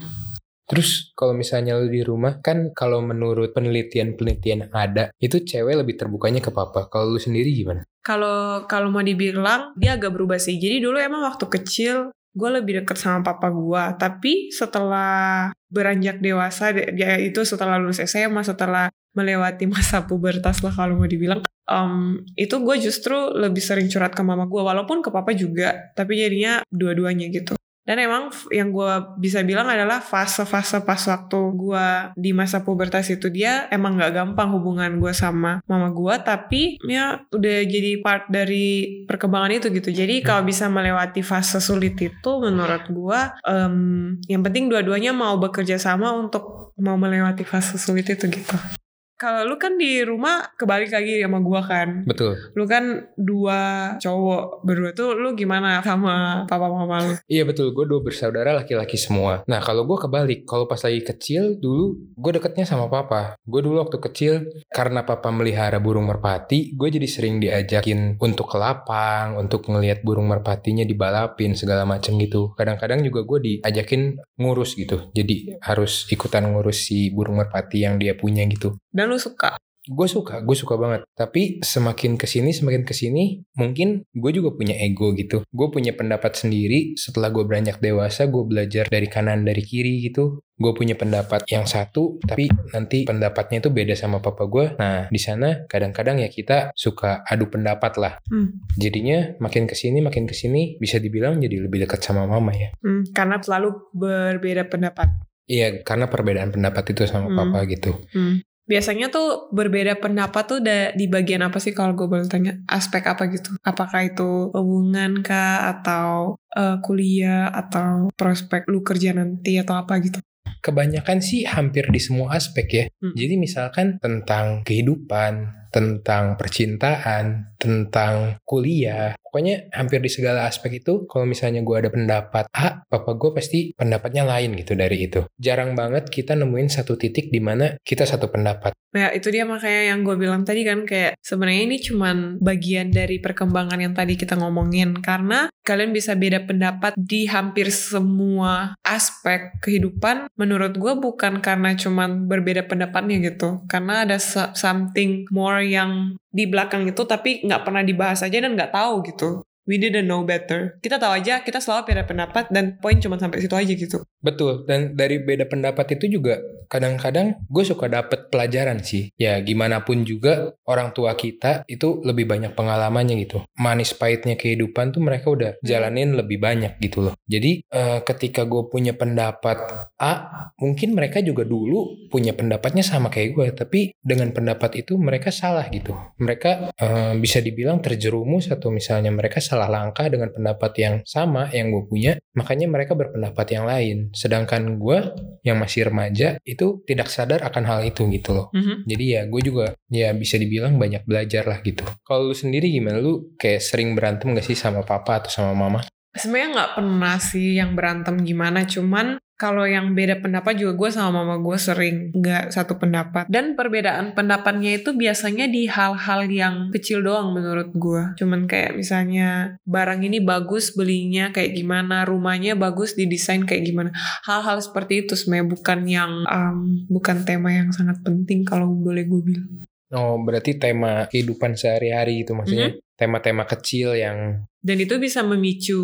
Terus 0.63 1.11
kalau 1.15 1.31
misalnya 1.31 1.75
lu 1.79 1.91
di 1.91 2.03
rumah 2.03 2.39
kan 2.39 2.71
kalau 2.71 3.03
menurut 3.03 3.51
penelitian-penelitian 3.51 4.71
ada 4.71 5.11
itu 5.19 5.43
cewek 5.43 5.79
lebih 5.79 5.95
terbukanya 5.95 6.43
ke 6.43 6.51
papa. 6.51 6.91
Kalau 6.91 7.15
lu 7.15 7.19
sendiri 7.19 7.51
gimana? 7.51 7.87
Kalau 8.03 8.67
kalau 8.67 8.91
mau 8.91 9.03
dibilang 9.03 9.75
dia 9.79 9.95
agak 9.95 10.15
berubah 10.15 10.39
sih. 10.39 10.59
Jadi 10.59 10.83
dulu 10.83 10.99
emang 10.99 11.23
waktu 11.23 11.45
kecil 11.47 11.95
gue 12.33 12.49
lebih 12.49 12.83
deket 12.83 12.97
sama 12.97 13.21
papa 13.21 13.53
gue. 13.53 13.83
Tapi 14.01 14.49
setelah 14.49 15.53
beranjak 15.69 16.19
dewasa, 16.19 16.73
dia 16.73 17.17
itu 17.21 17.45
setelah 17.45 17.77
lulus 17.77 18.01
SMA, 18.03 18.41
setelah 18.41 18.89
melewati 19.13 19.69
masa 19.69 20.03
pubertas 20.09 20.65
lah 20.65 20.73
kalau 20.73 20.97
mau 20.97 21.09
dibilang, 21.09 21.45
em, 21.69 22.25
itu 22.33 22.57
gue 22.57 22.75
justru 22.81 23.15
lebih 23.37 23.61
sering 23.61 23.87
curhat 23.87 24.17
ke 24.17 24.21
mama 24.25 24.49
gue. 24.49 24.61
Walaupun 24.61 25.05
ke 25.05 25.13
papa 25.13 25.37
juga, 25.37 25.93
tapi 25.93 26.17
jadinya 26.17 26.65
dua-duanya 26.73 27.29
gitu. 27.29 27.53
Dan 27.83 27.99
emang 27.99 28.31
yang 28.47 28.71
gue 28.71 28.91
bisa 29.19 29.43
bilang 29.43 29.67
adalah 29.67 29.99
fase-fase 29.99 30.79
pas 30.87 30.99
waktu 31.03 31.39
gue 31.51 31.87
di 32.15 32.31
masa 32.31 32.63
pubertas 32.63 33.11
itu 33.11 33.27
dia 33.27 33.67
emang 33.67 33.99
gak 33.99 34.15
gampang 34.15 34.55
hubungan 34.55 35.03
gue 35.03 35.11
sama 35.11 35.59
mama 35.67 35.91
gue. 35.91 36.15
Tapi 36.23 36.61
ya 36.87 37.27
udah 37.27 37.57
jadi 37.67 37.99
part 37.99 38.31
dari 38.31 39.03
perkembangan 39.03 39.59
itu 39.59 39.67
gitu. 39.71 39.91
Jadi 39.91 40.23
kalau 40.23 40.47
bisa 40.47 40.71
melewati 40.71 41.19
fase 41.19 41.59
sulit 41.59 41.99
itu 41.99 42.31
menurut 42.39 42.87
gue 42.87 43.19
em, 43.47 44.15
yang 44.31 44.41
penting 44.41 44.71
dua-duanya 44.71 45.11
mau 45.11 45.35
bekerja 45.35 45.75
sama 45.75 46.15
untuk 46.15 46.71
mau 46.79 46.95
melewati 46.95 47.43
fase 47.43 47.75
sulit 47.75 48.07
itu 48.07 48.31
gitu. 48.31 48.82
Kalau 49.23 49.47
lu 49.47 49.55
kan 49.55 49.79
di 49.79 50.03
rumah 50.03 50.51
kebalik 50.59 50.91
lagi 50.91 51.23
sama 51.23 51.39
gua 51.39 51.63
kan. 51.63 52.03
Betul. 52.03 52.35
Lu 52.59 52.67
kan 52.67 53.07
dua 53.15 53.95
cowok 54.03 54.67
berdua 54.67 54.91
tuh 54.91 55.15
lu 55.15 55.31
gimana 55.31 55.79
sama 55.79 56.43
papa 56.43 56.67
mama 56.67 56.99
lu? 56.99 57.13
Iya 57.31 57.47
betul, 57.47 57.71
gue 57.71 57.87
dua 57.87 58.03
bersaudara 58.03 58.51
laki-laki 58.51 58.99
semua. 58.99 59.47
Nah 59.47 59.63
kalau 59.63 59.87
gue 59.87 59.95
kebalik, 59.95 60.43
kalau 60.43 60.67
pas 60.67 60.83
lagi 60.83 60.99
kecil 60.99 61.55
dulu 61.55 61.95
gue 62.19 62.31
deketnya 62.35 62.67
sama 62.67 62.91
papa. 62.91 63.39
Gue 63.47 63.63
dulu 63.63 63.79
waktu 63.79 64.03
kecil 64.03 64.33
karena 64.67 65.07
papa 65.07 65.31
melihara 65.31 65.79
burung 65.79 66.11
merpati, 66.11 66.75
gue 66.75 66.89
jadi 66.91 67.07
sering 67.07 67.39
diajakin 67.39 68.19
untuk 68.19 68.51
ke 68.51 68.57
lapang, 68.59 69.39
untuk 69.39 69.69
ngelihat 69.69 70.03
burung 70.03 70.27
merpatinya 70.27 70.83
dibalapin 70.83 71.55
segala 71.55 71.87
macem 71.87 72.19
gitu. 72.19 72.51
Kadang-kadang 72.59 73.05
juga 73.05 73.23
gue 73.23 73.39
diajakin 73.39 74.19
ngurus 74.41 74.75
gitu, 74.75 75.13
jadi 75.13 75.61
harus 75.61 76.09
ikutan 76.09 76.49
ngurus 76.49 76.89
si 76.89 77.13
burung 77.13 77.39
merpati 77.39 77.85
yang 77.85 78.01
dia 78.01 78.17
punya 78.17 78.43
gitu. 78.49 78.75
Dan 78.89 79.12
lu 79.13 79.21
suka? 79.21 79.61
gue 79.83 80.07
suka, 80.07 80.39
gue 80.39 80.55
suka 80.55 80.79
banget. 80.79 81.03
Tapi 81.11 81.59
semakin 81.59 82.15
ke 82.15 82.23
sini, 82.23 82.55
semakin 82.55 82.87
ke 82.87 82.95
sini, 82.95 83.43
mungkin 83.59 84.07
gue 84.15 84.31
juga 84.31 84.55
punya 84.55 84.79
ego 84.79 85.11
gitu. 85.11 85.43
Gue 85.51 85.67
punya 85.75 85.91
pendapat 85.91 86.39
sendiri. 86.39 86.95
Setelah 86.95 87.35
gue 87.35 87.43
beranjak 87.43 87.83
dewasa, 87.83 88.31
gue 88.31 88.43
belajar 88.47 88.87
dari 88.87 89.11
kanan 89.11 89.43
dari 89.43 89.59
kiri 89.59 90.07
gitu. 90.07 90.39
Gue 90.55 90.71
punya 90.71 90.95
pendapat 90.95 91.43
yang 91.51 91.67
satu, 91.67 92.15
tapi 92.23 92.47
nanti 92.71 93.03
pendapatnya 93.03 93.59
itu 93.59 93.75
beda 93.75 93.91
sama 93.99 94.23
papa 94.23 94.47
gue. 94.47 94.71
Nah, 94.79 95.11
di 95.11 95.19
sana 95.19 95.67
kadang-kadang 95.67 96.23
ya 96.23 96.31
kita 96.31 96.71
suka 96.79 97.27
adu 97.27 97.51
pendapat 97.51 97.99
lah. 97.99 98.13
Hmm. 98.31 98.63
Jadinya 98.79 99.35
makin 99.43 99.67
ke 99.67 99.75
sini, 99.75 99.99
makin 99.99 100.23
ke 100.23 100.35
sini, 100.37 100.79
bisa 100.79 100.95
dibilang 100.95 101.43
jadi 101.43 101.59
lebih 101.59 101.83
dekat 101.83 101.99
sama 101.99 102.23
mama 102.23 102.55
ya. 102.55 102.71
Hmm, 102.79 103.03
karena 103.11 103.35
selalu 103.43 103.91
berbeda 103.91 104.71
pendapat. 104.71 105.11
Iya, 105.43 105.83
karena 105.83 106.07
perbedaan 106.07 106.55
pendapat 106.55 106.95
itu 106.95 107.03
sama 107.03 107.27
Hmm. 107.27 107.35
papa 107.35 107.67
gitu. 107.67 107.99
Hmm. 108.15 108.39
Biasanya 108.63 109.11
tuh 109.11 109.51
berbeda 109.51 109.99
pendapat 109.99 110.43
tuh 110.47 110.59
da- 110.63 110.95
di 110.95 111.11
bagian 111.11 111.43
apa 111.43 111.59
sih 111.59 111.75
kalau 111.75 111.95
gue 111.99 112.07
boleh 112.07 112.27
tanya? 112.31 112.55
Aspek 112.67 113.03
apa 113.03 113.27
gitu? 113.27 113.59
Apakah 113.59 114.07
itu 114.07 114.51
hubungan 114.55 115.19
kah? 115.19 115.67
Atau 115.67 116.39
eh, 116.55 116.77
kuliah? 116.79 117.51
Atau 117.51 118.07
prospek 118.15 118.71
lu 118.71 118.79
kerja 118.79 119.11
nanti? 119.11 119.59
Atau 119.59 119.75
apa 119.75 119.99
gitu? 119.99 120.23
Kebanyakan 120.63 121.19
sih 121.19 121.43
hampir 121.43 121.91
di 121.91 121.99
semua 121.99 122.39
aspek 122.39 122.67
ya. 122.71 122.85
Hmm. 123.03 123.11
Jadi 123.19 123.35
misalkan 123.35 123.99
tentang 123.99 124.63
kehidupan, 124.63 125.62
tentang 125.73 126.37
percintaan, 126.37 127.57
tentang 127.57 128.37
kuliah, 128.45 129.17
pokoknya 129.17 129.73
hampir 129.73 129.97
di 129.97 130.13
segala 130.13 130.45
aspek 130.45 130.85
itu 130.85 131.09
kalau 131.09 131.25
misalnya 131.25 131.65
gue 131.65 131.73
ada 131.73 131.89
pendapat 131.89 132.45
A, 132.53 132.85
papa 132.85 133.17
gue 133.17 133.33
pasti 133.33 133.73
pendapatnya 133.73 134.21
lain 134.29 134.53
gitu 134.61 134.77
dari 134.77 135.09
itu. 135.09 135.25
Jarang 135.41 135.73
banget 135.73 136.13
kita 136.13 136.37
nemuin 136.37 136.69
satu 136.69 136.93
titik 136.93 137.33
di 137.33 137.41
mana 137.41 137.73
kita 137.81 138.05
satu 138.05 138.29
pendapat. 138.29 138.77
Ya 138.93 139.09
itu 139.09 139.33
dia 139.33 139.41
makanya 139.41 139.89
yang 139.89 140.05
gue 140.05 140.13
bilang 140.13 140.45
tadi 140.45 140.61
kan 140.61 140.85
kayak 140.85 141.17
sebenarnya 141.17 141.65
ini 141.65 141.77
cuman 141.81 142.37
bagian 142.37 142.93
dari 142.93 143.17
perkembangan 143.17 143.81
yang 143.81 143.97
tadi 143.97 144.13
kita 144.13 144.37
ngomongin 144.37 145.01
karena 145.01 145.49
kalian 145.65 145.97
bisa 145.97 146.13
beda 146.13 146.45
pendapat 146.45 146.93
di 146.93 147.25
hampir 147.25 147.73
semua 147.73 148.77
aspek 148.85 149.57
kehidupan 149.65 150.29
menurut 150.37 150.77
gue 150.77 150.93
bukan 150.93 151.41
karena 151.41 151.73
cuman 151.73 152.29
berbeda 152.29 152.69
pendapatnya 152.69 153.17
gitu 153.33 153.65
karena 153.65 154.05
ada 154.05 154.21
so- 154.21 154.53
something 154.53 155.25
more 155.33 155.62
yang 155.63 156.19
di 156.29 156.45
belakang 156.45 156.83
itu 156.85 157.01
tapi 157.07 157.41
nggak 157.43 157.63
pernah 157.63 157.83
dibahas 157.83 158.19
aja 158.21 158.37
dan 158.43 158.53
nggak 158.53 158.75
tahu 158.75 158.93
gitu 159.07 159.41
we 159.69 159.79
didn't 159.79 160.07
know 160.07 160.23
better 160.23 160.77
kita 160.83 160.99
tahu 160.99 161.13
aja 161.15 161.43
kita 161.43 161.59
selalu 161.63 161.93
beda 161.93 162.03
pendapat 162.07 162.49
dan 162.51 162.77
poin 162.79 162.99
cuma 162.99 163.15
sampai 163.19 163.43
situ 163.43 163.55
aja 163.55 163.73
gitu 163.73 164.03
Betul, 164.23 164.63
dan 164.63 164.95
dari 164.95 165.19
beda 165.19 165.51
pendapat 165.51 165.99
itu 165.99 166.15
juga 166.15 166.39
kadang-kadang 166.71 167.43
gue 167.51 167.63
suka 167.67 167.91
dapet 167.91 168.31
pelajaran 168.31 168.79
sih. 168.79 169.11
Ya 169.19 169.35
gimana 169.43 169.83
pun 169.83 170.07
juga 170.07 170.55
orang 170.63 170.95
tua 170.95 171.11
kita 171.19 171.67
itu 171.67 171.99
lebih 172.07 172.31
banyak 172.31 172.55
pengalamannya 172.55 173.19
gitu. 173.27 173.43
Manis 173.59 173.91
pahitnya 173.91 174.39
kehidupan 174.39 174.95
tuh 174.95 175.03
mereka 175.03 175.27
udah 175.27 175.51
jalanin 175.59 176.15
lebih 176.15 176.39
banyak 176.39 176.79
gitu 176.79 177.03
loh. 177.03 177.13
Jadi 177.27 177.67
eh, 177.67 177.99
ketika 178.07 178.47
gue 178.47 178.71
punya 178.71 178.95
pendapat 178.95 179.91
A, 179.99 180.13
mungkin 180.55 180.95
mereka 180.95 181.19
juga 181.19 181.43
dulu 181.43 182.07
punya 182.07 182.31
pendapatnya 182.31 182.81
sama 182.81 183.11
kayak 183.11 183.29
gue, 183.35 183.47
tapi 183.51 183.79
dengan 183.99 184.31
pendapat 184.31 184.87
itu 184.87 184.95
mereka 184.95 185.35
salah 185.35 185.67
gitu. 185.67 185.91
Mereka 186.15 186.71
eh, 186.79 187.13
bisa 187.19 187.43
dibilang 187.43 187.83
terjerumus 187.83 188.47
atau 188.47 188.71
misalnya 188.71 189.11
mereka 189.11 189.43
salah 189.43 189.52
langkah 189.55 190.09
dengan 190.09 190.33
pendapat 190.33 190.71
yang 190.79 190.95
sama 191.05 191.49
yang 191.53 191.69
gue 191.69 191.83
punya, 191.85 192.11
makanya 192.33 192.65
mereka 192.69 192.97
berpendapat 192.97 193.47
yang 193.53 193.65
lain. 193.69 193.97
Sedangkan 194.11 194.77
gue 194.81 195.13
yang 195.45 195.59
masih 195.61 195.87
remaja 195.89 196.37
itu 196.43 196.81
tidak 196.87 197.11
sadar 197.11 197.43
akan 197.45 197.63
hal 197.63 197.79
itu 197.85 198.07
gitu 198.09 198.33
loh. 198.33 198.47
Mhm. 198.55 198.89
Jadi 198.89 199.05
ya 199.05 199.21
gue 199.27 199.41
juga 199.43 199.65
ya 199.91 200.11
bisa 200.15 200.39
dibilang 200.39 200.75
banyak 200.79 201.05
belajar 201.05 201.45
lah 201.45 201.59
gitu. 201.61 201.83
Kalau 202.01 202.31
lu 202.31 202.35
sendiri 202.35 202.71
gimana? 202.71 202.97
Lu 202.97 203.35
kayak 203.37 203.61
sering 203.61 203.93
berantem 203.93 204.33
gak 204.33 204.45
sih 204.45 204.57
sama 204.57 204.81
papa 204.81 205.23
atau 205.23 205.31
sama 205.31 205.53
mama? 205.53 205.79
Sebenarnya 206.13 206.49
nggak 206.53 206.73
pernah 206.77 207.15
sih 207.17 207.57
yang 207.57 207.73
berantem 207.73 208.21
gimana, 208.21 208.69
cuman 208.69 209.17
kalau 209.43 209.67
yang 209.67 209.91
beda 209.91 210.23
pendapat 210.23 210.55
juga 210.55 210.79
gue 210.79 210.89
sama 210.95 211.19
mama 211.19 211.35
gue 211.43 211.59
sering 211.59 212.15
nggak 212.15 212.55
satu 212.55 212.79
pendapat. 212.79 213.27
Dan 213.27 213.59
perbedaan 213.59 214.15
pendapatnya 214.15 214.79
itu 214.79 214.95
biasanya 214.95 215.51
di 215.51 215.67
hal-hal 215.67 216.31
yang 216.31 216.71
kecil 216.71 217.03
doang 217.03 217.35
menurut 217.35 217.75
gue. 217.75 218.15
Cuman 218.15 218.47
kayak 218.47 218.79
misalnya 218.79 219.59
barang 219.67 219.99
ini 219.99 220.23
bagus 220.23 220.71
belinya 220.71 221.35
kayak 221.35 221.59
gimana, 221.59 222.07
rumahnya 222.07 222.55
bagus 222.55 222.95
didesain 222.95 223.43
kayak 223.43 223.67
gimana. 223.67 223.91
Hal-hal 224.23 224.63
seperti 224.63 225.03
itu 225.03 225.19
sebenarnya 225.19 225.47
bukan 225.51 225.79
yang 225.91 226.11
um, 226.23 226.87
bukan 226.87 227.27
tema 227.27 227.51
yang 227.51 227.75
sangat 227.75 227.99
penting 227.99 228.47
kalau 228.47 228.71
boleh 228.71 229.03
gue 229.03 229.21
bilang. 229.27 229.51
Oh 229.91 230.15
berarti 230.23 230.55
tema 230.55 231.03
kehidupan 231.11 231.59
sehari-hari 231.59 232.23
gitu 232.23 232.31
maksudnya. 232.31 232.79
Tema-tema 232.93 233.43
kecil 233.49 233.97
yang 233.97 234.45
Dan 234.63 234.77
itu 234.79 234.95
bisa 235.01 235.25
memicu 235.25 235.81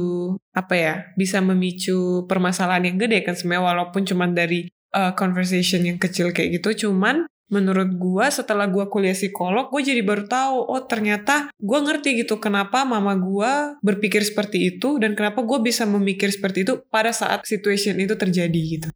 apa 0.53 0.75
ya? 0.77 0.93
Bisa 1.17 1.41
memicu 1.41 2.23
permasalahan 2.29 2.93
yang 2.93 2.97
gede 3.01 3.25
kan 3.25 3.35
sebenarnya 3.35 3.65
walaupun 3.65 4.05
cuman 4.05 4.31
dari 4.37 4.69
uh, 4.93 5.13
conversation 5.17 5.83
yang 5.83 5.97
kecil 5.97 6.31
kayak 6.31 6.61
gitu. 6.61 6.87
Cuman 6.87 7.25
menurut 7.49 7.97
gua 7.97 8.29
setelah 8.29 8.69
gua 8.69 8.87
kuliah 8.87 9.17
psikolog, 9.17 9.73
gue 9.73 9.81
jadi 9.81 10.05
baru 10.05 10.29
tahu 10.29 10.69
oh 10.69 10.85
ternyata 10.85 11.49
gua 11.57 11.81
ngerti 11.81 12.21
gitu 12.21 12.37
kenapa 12.37 12.85
mama 12.85 13.17
gua 13.17 13.75
berpikir 13.81 14.21
seperti 14.21 14.77
itu 14.77 15.01
dan 15.01 15.17
kenapa 15.17 15.41
gua 15.41 15.57
bisa 15.57 15.83
memikir 15.89 16.29
seperti 16.29 16.61
itu 16.61 16.85
pada 16.93 17.09
saat 17.09 17.43
situation 17.49 17.97
itu 17.97 18.13
terjadi 18.13 18.61
gitu. 18.77 18.89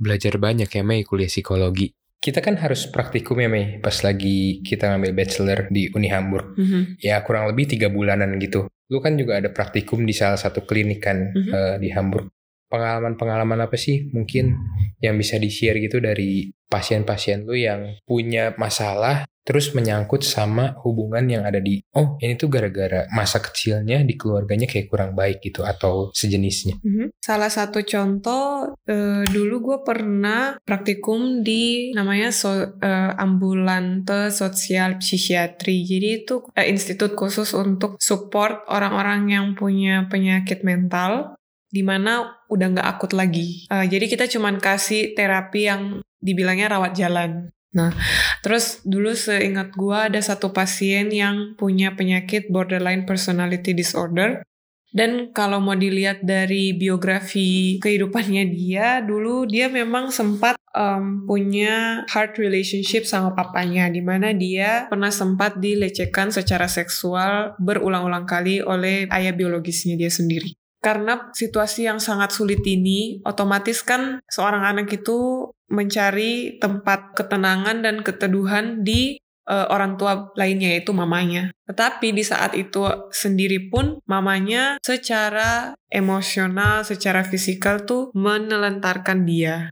belajar 0.00 0.40
banyak 0.40 0.70
ya 0.70 0.80
Mei 0.80 1.04
kuliah 1.04 1.28
psikologi. 1.28 1.92
Kita 2.20 2.44
kan 2.44 2.60
harus 2.60 2.84
praktikum 2.92 3.40
ya 3.40 3.48
Mei 3.48 3.80
pas 3.80 3.96
lagi 4.04 4.60
kita 4.60 4.92
ngambil 4.92 5.12
bachelor 5.16 5.58
di 5.72 5.88
Uni 5.96 6.12
Hamburg. 6.12 6.52
Mhm. 6.52 7.00
Ya 7.00 7.16
kurang 7.24 7.48
lebih 7.48 7.64
tiga 7.72 7.88
bulanan 7.88 8.36
gitu. 8.36 8.68
Lu 8.92 9.00
kan 9.00 9.16
juga 9.16 9.40
ada 9.40 9.48
praktikum 9.48 10.04
di 10.04 10.12
salah 10.12 10.36
satu 10.36 10.68
klinik 10.68 11.00
kan 11.00 11.32
Mhm. 11.32 11.48
eh, 11.48 11.74
di 11.80 11.88
Hamburg. 11.96 12.28
Pengalaman-pengalaman 12.70 13.66
apa 13.66 13.74
sih 13.74 14.06
mungkin 14.14 14.54
yang 15.02 15.18
bisa 15.18 15.36
di-share 15.36 15.82
gitu 15.82 15.98
dari 15.98 16.48
pasien-pasien 16.70 17.42
lu 17.42 17.58
yang 17.58 17.98
punya 18.06 18.54
masalah 18.54 19.26
terus 19.40 19.74
menyangkut 19.74 20.22
sama 20.22 20.78
hubungan 20.86 21.26
yang 21.26 21.42
ada 21.42 21.58
di 21.58 21.82
oh 21.98 22.14
ini 22.22 22.38
tuh 22.38 22.46
gara-gara 22.46 23.10
masa 23.10 23.42
kecilnya 23.42 24.06
di 24.06 24.14
keluarganya 24.14 24.70
kayak 24.70 24.86
kurang 24.86 25.18
baik 25.18 25.42
gitu 25.42 25.66
atau 25.66 26.14
sejenisnya. 26.14 26.78
Mhm. 26.78 27.18
Salah 27.18 27.50
satu 27.50 27.82
contoh 27.82 28.76
eh, 28.86 29.26
dulu 29.26 29.74
gue 29.74 29.78
pernah 29.82 30.54
praktikum 30.62 31.42
di 31.42 31.90
namanya 31.96 32.30
so, 32.30 32.78
eh, 32.78 33.10
ambulante 33.18 34.30
sosial 34.30 35.02
psikiatri. 35.02 35.82
Jadi 35.82 36.08
itu 36.22 36.46
eh, 36.54 36.70
institut 36.70 37.18
khusus 37.18 37.50
untuk 37.56 37.98
support 37.98 38.62
orang-orang 38.70 39.34
yang 39.34 39.46
punya 39.58 40.06
penyakit 40.06 40.62
mental 40.62 41.39
di 41.70 41.86
mana 41.86 42.42
udah 42.50 42.66
nggak 42.76 42.88
akut 42.98 43.14
lagi. 43.14 43.64
Eh, 43.70 43.86
jadi 43.86 44.10
kita 44.10 44.26
cuman 44.26 44.58
kasih 44.58 45.14
terapi 45.14 45.70
yang 45.70 45.82
dibilangnya 46.18 46.74
rawat 46.76 46.92
jalan. 46.98 47.54
Nah, 47.70 47.94
terus 48.42 48.82
dulu 48.82 49.14
seingat 49.14 49.78
gua 49.78 50.10
ada 50.10 50.18
satu 50.18 50.50
pasien 50.50 51.06
yang 51.14 51.54
punya 51.54 51.94
penyakit 51.94 52.50
borderline 52.50 53.06
personality 53.06 53.72
disorder. 53.72 54.42
Dan 54.90 55.30
kalau 55.30 55.62
mau 55.62 55.78
dilihat 55.78 56.26
dari 56.26 56.74
biografi 56.74 57.78
kehidupannya 57.78 58.50
dia, 58.50 58.98
dulu 58.98 59.46
dia 59.46 59.70
memang 59.70 60.10
sempat 60.10 60.58
em, 60.74 61.22
punya 61.30 62.02
hard 62.10 62.34
relationship 62.42 63.06
sama 63.06 63.30
papanya, 63.38 63.86
di 63.86 64.02
mana 64.02 64.34
dia 64.34 64.90
pernah 64.90 65.14
sempat 65.14 65.62
dilecehkan 65.62 66.34
secara 66.34 66.66
seksual 66.66 67.54
berulang-ulang 67.62 68.26
kali 68.26 68.66
oleh 68.66 69.06
ayah 69.14 69.30
biologisnya 69.30 69.94
dia 69.94 70.10
sendiri. 70.10 70.58
Karena 70.80 71.28
situasi 71.36 71.84
yang 71.84 72.00
sangat 72.00 72.32
sulit 72.32 72.64
ini, 72.64 73.20
otomatis 73.28 73.84
kan 73.84 74.24
seorang 74.32 74.64
anak 74.64 74.88
itu 74.88 75.52
mencari 75.68 76.56
tempat 76.56 77.12
ketenangan 77.12 77.84
dan 77.84 78.00
keteduhan 78.00 78.80
di 78.80 79.20
eh, 79.44 79.66
orang 79.68 80.00
tua 80.00 80.32
lainnya 80.40 80.72
yaitu 80.72 80.96
mamanya. 80.96 81.52
Tetapi 81.68 82.16
di 82.16 82.24
saat 82.24 82.56
itu 82.56 82.80
sendiri 83.12 83.68
pun 83.68 84.00
mamanya 84.08 84.80
secara 84.80 85.76
emosional, 85.92 86.82
secara 86.88 87.28
fisikal 87.28 87.84
tuh 87.84 88.08
menelantarkan 88.16 89.28
dia. 89.28 89.68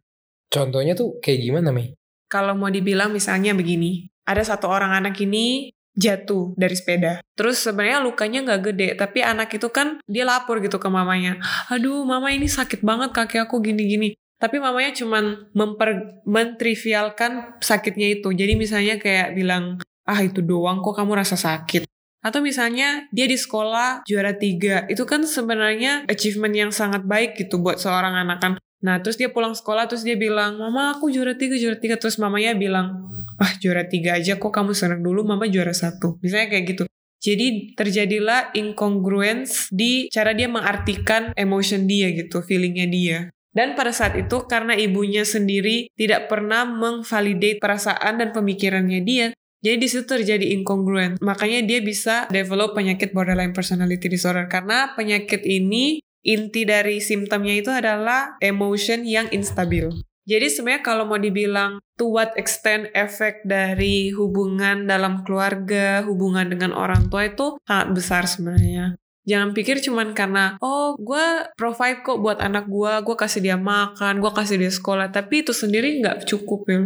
Contohnya 0.52 0.92
tuh 0.92 1.16
kayak 1.24 1.40
gimana 1.40 1.72
Mei? 1.72 1.96
Kalau 2.28 2.52
mau 2.52 2.68
dibilang 2.68 3.08
misalnya 3.08 3.56
begini, 3.56 4.04
ada 4.28 4.44
satu 4.44 4.68
orang 4.68 4.92
anak 4.92 5.16
ini 5.24 5.72
jatuh 5.98 6.54
dari 6.54 6.78
sepeda. 6.78 7.18
Terus 7.34 7.58
sebenarnya 7.58 7.98
lukanya 7.98 8.46
nggak 8.46 8.62
gede, 8.70 8.88
tapi 8.94 9.26
anak 9.26 9.50
itu 9.50 9.66
kan 9.74 9.98
dia 10.06 10.22
lapor 10.22 10.62
gitu 10.62 10.78
ke 10.78 10.86
mamanya. 10.86 11.42
Aduh, 11.74 12.06
mama 12.06 12.30
ini 12.30 12.46
sakit 12.46 12.86
banget 12.86 13.10
kaki 13.10 13.42
aku 13.42 13.58
gini-gini. 13.58 14.14
Tapi 14.38 14.62
mamanya 14.62 14.94
cuman 14.94 15.50
memper 15.50 16.22
mentrivialkan 16.22 17.58
sakitnya 17.58 18.22
itu. 18.22 18.30
Jadi 18.30 18.54
misalnya 18.54 18.94
kayak 19.02 19.34
bilang, 19.34 19.82
ah 20.06 20.20
itu 20.22 20.38
doang 20.38 20.78
kok 20.78 20.94
kamu 20.94 21.18
rasa 21.18 21.34
sakit. 21.34 21.90
Atau 22.22 22.38
misalnya 22.42 23.10
dia 23.10 23.26
di 23.26 23.34
sekolah 23.34 24.06
juara 24.06 24.34
tiga, 24.38 24.86
itu 24.86 25.02
kan 25.02 25.26
sebenarnya 25.26 26.06
achievement 26.06 26.54
yang 26.54 26.70
sangat 26.70 27.02
baik 27.02 27.34
gitu 27.34 27.58
buat 27.58 27.82
seorang 27.82 28.14
anak 28.14 28.38
kan. 28.38 28.52
Nah 28.78 29.02
terus 29.02 29.18
dia 29.18 29.26
pulang 29.26 29.58
sekolah 29.58 29.90
terus 29.90 30.06
dia 30.06 30.14
bilang, 30.14 30.58
mama 30.62 30.94
aku 30.94 31.10
juara 31.10 31.34
tiga, 31.34 31.58
juara 31.58 31.74
tiga. 31.74 31.98
Terus 31.98 32.18
mamanya 32.22 32.54
bilang, 32.54 33.10
ah 33.38 33.52
juara 33.62 33.86
tiga 33.86 34.18
aja 34.18 34.36
kok 34.36 34.50
kamu 34.50 34.74
senang 34.74 35.00
dulu 35.00 35.24
mama 35.24 35.46
juara 35.46 35.72
satu 35.72 36.18
misalnya 36.20 36.52
kayak 36.52 36.64
gitu 36.74 36.84
jadi 37.18 37.74
terjadilah 37.74 38.54
incongruence 38.54 39.70
di 39.74 40.06
cara 40.10 40.34
dia 40.34 40.46
mengartikan 40.46 41.34
emotion 41.34 41.86
dia 41.86 42.10
gitu 42.14 42.42
feelingnya 42.42 42.86
dia 42.86 43.18
dan 43.54 43.74
pada 43.74 43.90
saat 43.90 44.14
itu 44.14 44.44
karena 44.46 44.76
ibunya 44.78 45.26
sendiri 45.26 45.90
tidak 45.98 46.30
pernah 46.30 46.68
mengvalidate 46.68 47.58
perasaan 47.58 48.22
dan 48.22 48.30
pemikirannya 48.30 49.00
dia 49.02 49.26
jadi 49.58 49.74
di 49.74 49.88
situ 49.90 50.06
terjadi 50.06 50.54
incongruent. 50.54 51.18
Makanya 51.18 51.66
dia 51.66 51.82
bisa 51.82 52.30
develop 52.30 52.78
penyakit 52.78 53.10
borderline 53.10 53.50
personality 53.50 54.06
disorder 54.06 54.46
karena 54.46 54.94
penyakit 54.94 55.42
ini 55.42 55.98
inti 56.22 56.62
dari 56.62 57.02
simptomnya 57.02 57.58
itu 57.58 57.70
adalah 57.74 58.38
emotion 58.38 59.02
yang 59.02 59.26
instabil. 59.34 59.90
Jadi 60.28 60.52
sebenarnya 60.52 60.84
kalau 60.84 61.08
mau 61.08 61.16
dibilang 61.16 61.80
to 61.96 62.12
what 62.12 62.36
extent 62.36 62.92
efek 62.92 63.40
dari 63.48 64.12
hubungan 64.12 64.84
dalam 64.84 65.24
keluarga, 65.24 66.04
hubungan 66.04 66.52
dengan 66.52 66.76
orang 66.76 67.08
tua 67.08 67.32
itu 67.32 67.56
sangat 67.64 67.88
besar 67.96 68.28
sebenarnya. 68.28 69.00
Jangan 69.24 69.56
pikir 69.56 69.80
cuman 69.80 70.12
karena, 70.12 70.60
oh 70.60 70.96
gue 71.00 71.48
provide 71.56 72.04
kok 72.04 72.20
buat 72.20 72.44
anak 72.44 72.68
gue, 72.68 72.92
gue 73.08 73.16
kasih 73.16 73.40
dia 73.40 73.56
makan, 73.56 74.20
gue 74.20 74.32
kasih 74.32 74.60
dia 74.60 74.72
sekolah, 74.72 75.08
tapi 75.08 75.44
itu 75.44 75.56
sendiri 75.56 76.00
nggak 76.04 76.28
cukup 76.28 76.60
ya. 76.68 76.80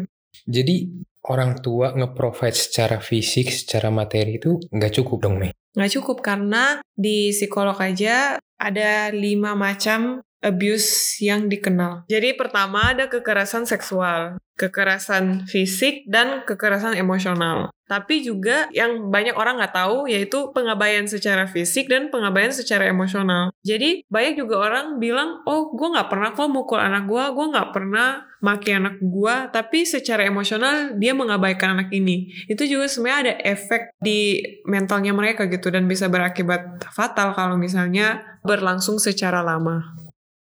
Jadi 0.46 0.90
orang 1.26 1.62
tua 1.62 1.94
nge-provide 1.94 2.54
secara 2.54 2.98
fisik, 2.98 3.50
secara 3.50 3.90
materi 3.94 4.42
itu 4.42 4.58
nggak 4.70 5.02
cukup 5.02 5.18
dong, 5.22 5.38
Mei? 5.38 5.54
Nggak 5.74 5.92
cukup 5.98 6.18
karena 6.22 6.82
di 6.94 7.30
psikolog 7.30 7.78
aja 7.78 8.38
ada 8.58 9.10
lima 9.14 9.54
macam 9.54 10.22
abuse 10.42 11.22
yang 11.22 11.46
dikenal. 11.46 12.04
Jadi 12.10 12.34
pertama 12.34 12.92
ada 12.92 13.06
kekerasan 13.06 13.64
seksual, 13.64 14.36
kekerasan 14.58 15.46
fisik, 15.46 16.04
dan 16.10 16.42
kekerasan 16.44 16.98
emosional. 16.98 17.70
Tapi 17.86 18.24
juga 18.24 18.72
yang 18.72 19.12
banyak 19.12 19.36
orang 19.36 19.60
nggak 19.60 19.76
tahu 19.76 20.08
yaitu 20.08 20.48
pengabaian 20.56 21.04
secara 21.04 21.44
fisik 21.44 21.92
dan 21.92 22.08
pengabaian 22.08 22.48
secara 22.48 22.88
emosional. 22.88 23.52
Jadi 23.60 24.08
banyak 24.08 24.40
juga 24.40 24.64
orang 24.64 24.96
bilang, 24.96 25.44
oh 25.44 25.76
gue 25.76 25.88
nggak 25.92 26.08
pernah 26.08 26.32
kok 26.32 26.48
mukul 26.48 26.80
anak 26.80 27.04
gue, 27.04 27.20
gue 27.20 27.46
nggak 27.52 27.70
pernah 27.76 28.24
maki 28.40 28.74
anak 28.74 28.96
gue, 28.96 29.34
tapi 29.52 29.84
secara 29.84 30.24
emosional 30.24 30.96
dia 30.96 31.12
mengabaikan 31.12 31.76
anak 31.76 31.92
ini. 31.92 32.32
Itu 32.48 32.64
juga 32.64 32.88
sebenarnya 32.88 33.18
ada 33.28 33.34
efek 33.44 33.94
di 34.00 34.40
mentalnya 34.64 35.12
mereka 35.12 35.44
gitu 35.46 35.68
dan 35.68 35.84
bisa 35.84 36.08
berakibat 36.08 36.80
fatal 36.96 37.36
kalau 37.36 37.60
misalnya 37.60 38.40
berlangsung 38.40 38.96
secara 38.96 39.44
lama. 39.44 40.01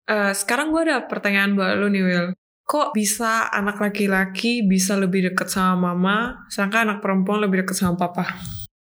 Uh, 0.08 0.32
sekarang 0.32 0.72
gue 0.72 0.88
ada 0.88 1.04
pertanyaan 1.04 1.52
buat 1.52 1.76
lu 1.76 1.92
nih 1.92 2.04
Will. 2.08 2.28
Kok 2.64 2.96
bisa 2.96 3.52
anak 3.52 3.76
laki-laki 3.76 4.64
bisa 4.64 4.96
lebih 4.96 5.32
deket 5.32 5.52
sama 5.52 5.92
mama, 5.92 6.48
sedangkan 6.48 6.88
anak 6.88 6.98
perempuan 7.04 7.44
lebih 7.44 7.64
deket 7.64 7.76
sama 7.76 7.96
papa? 8.00 8.24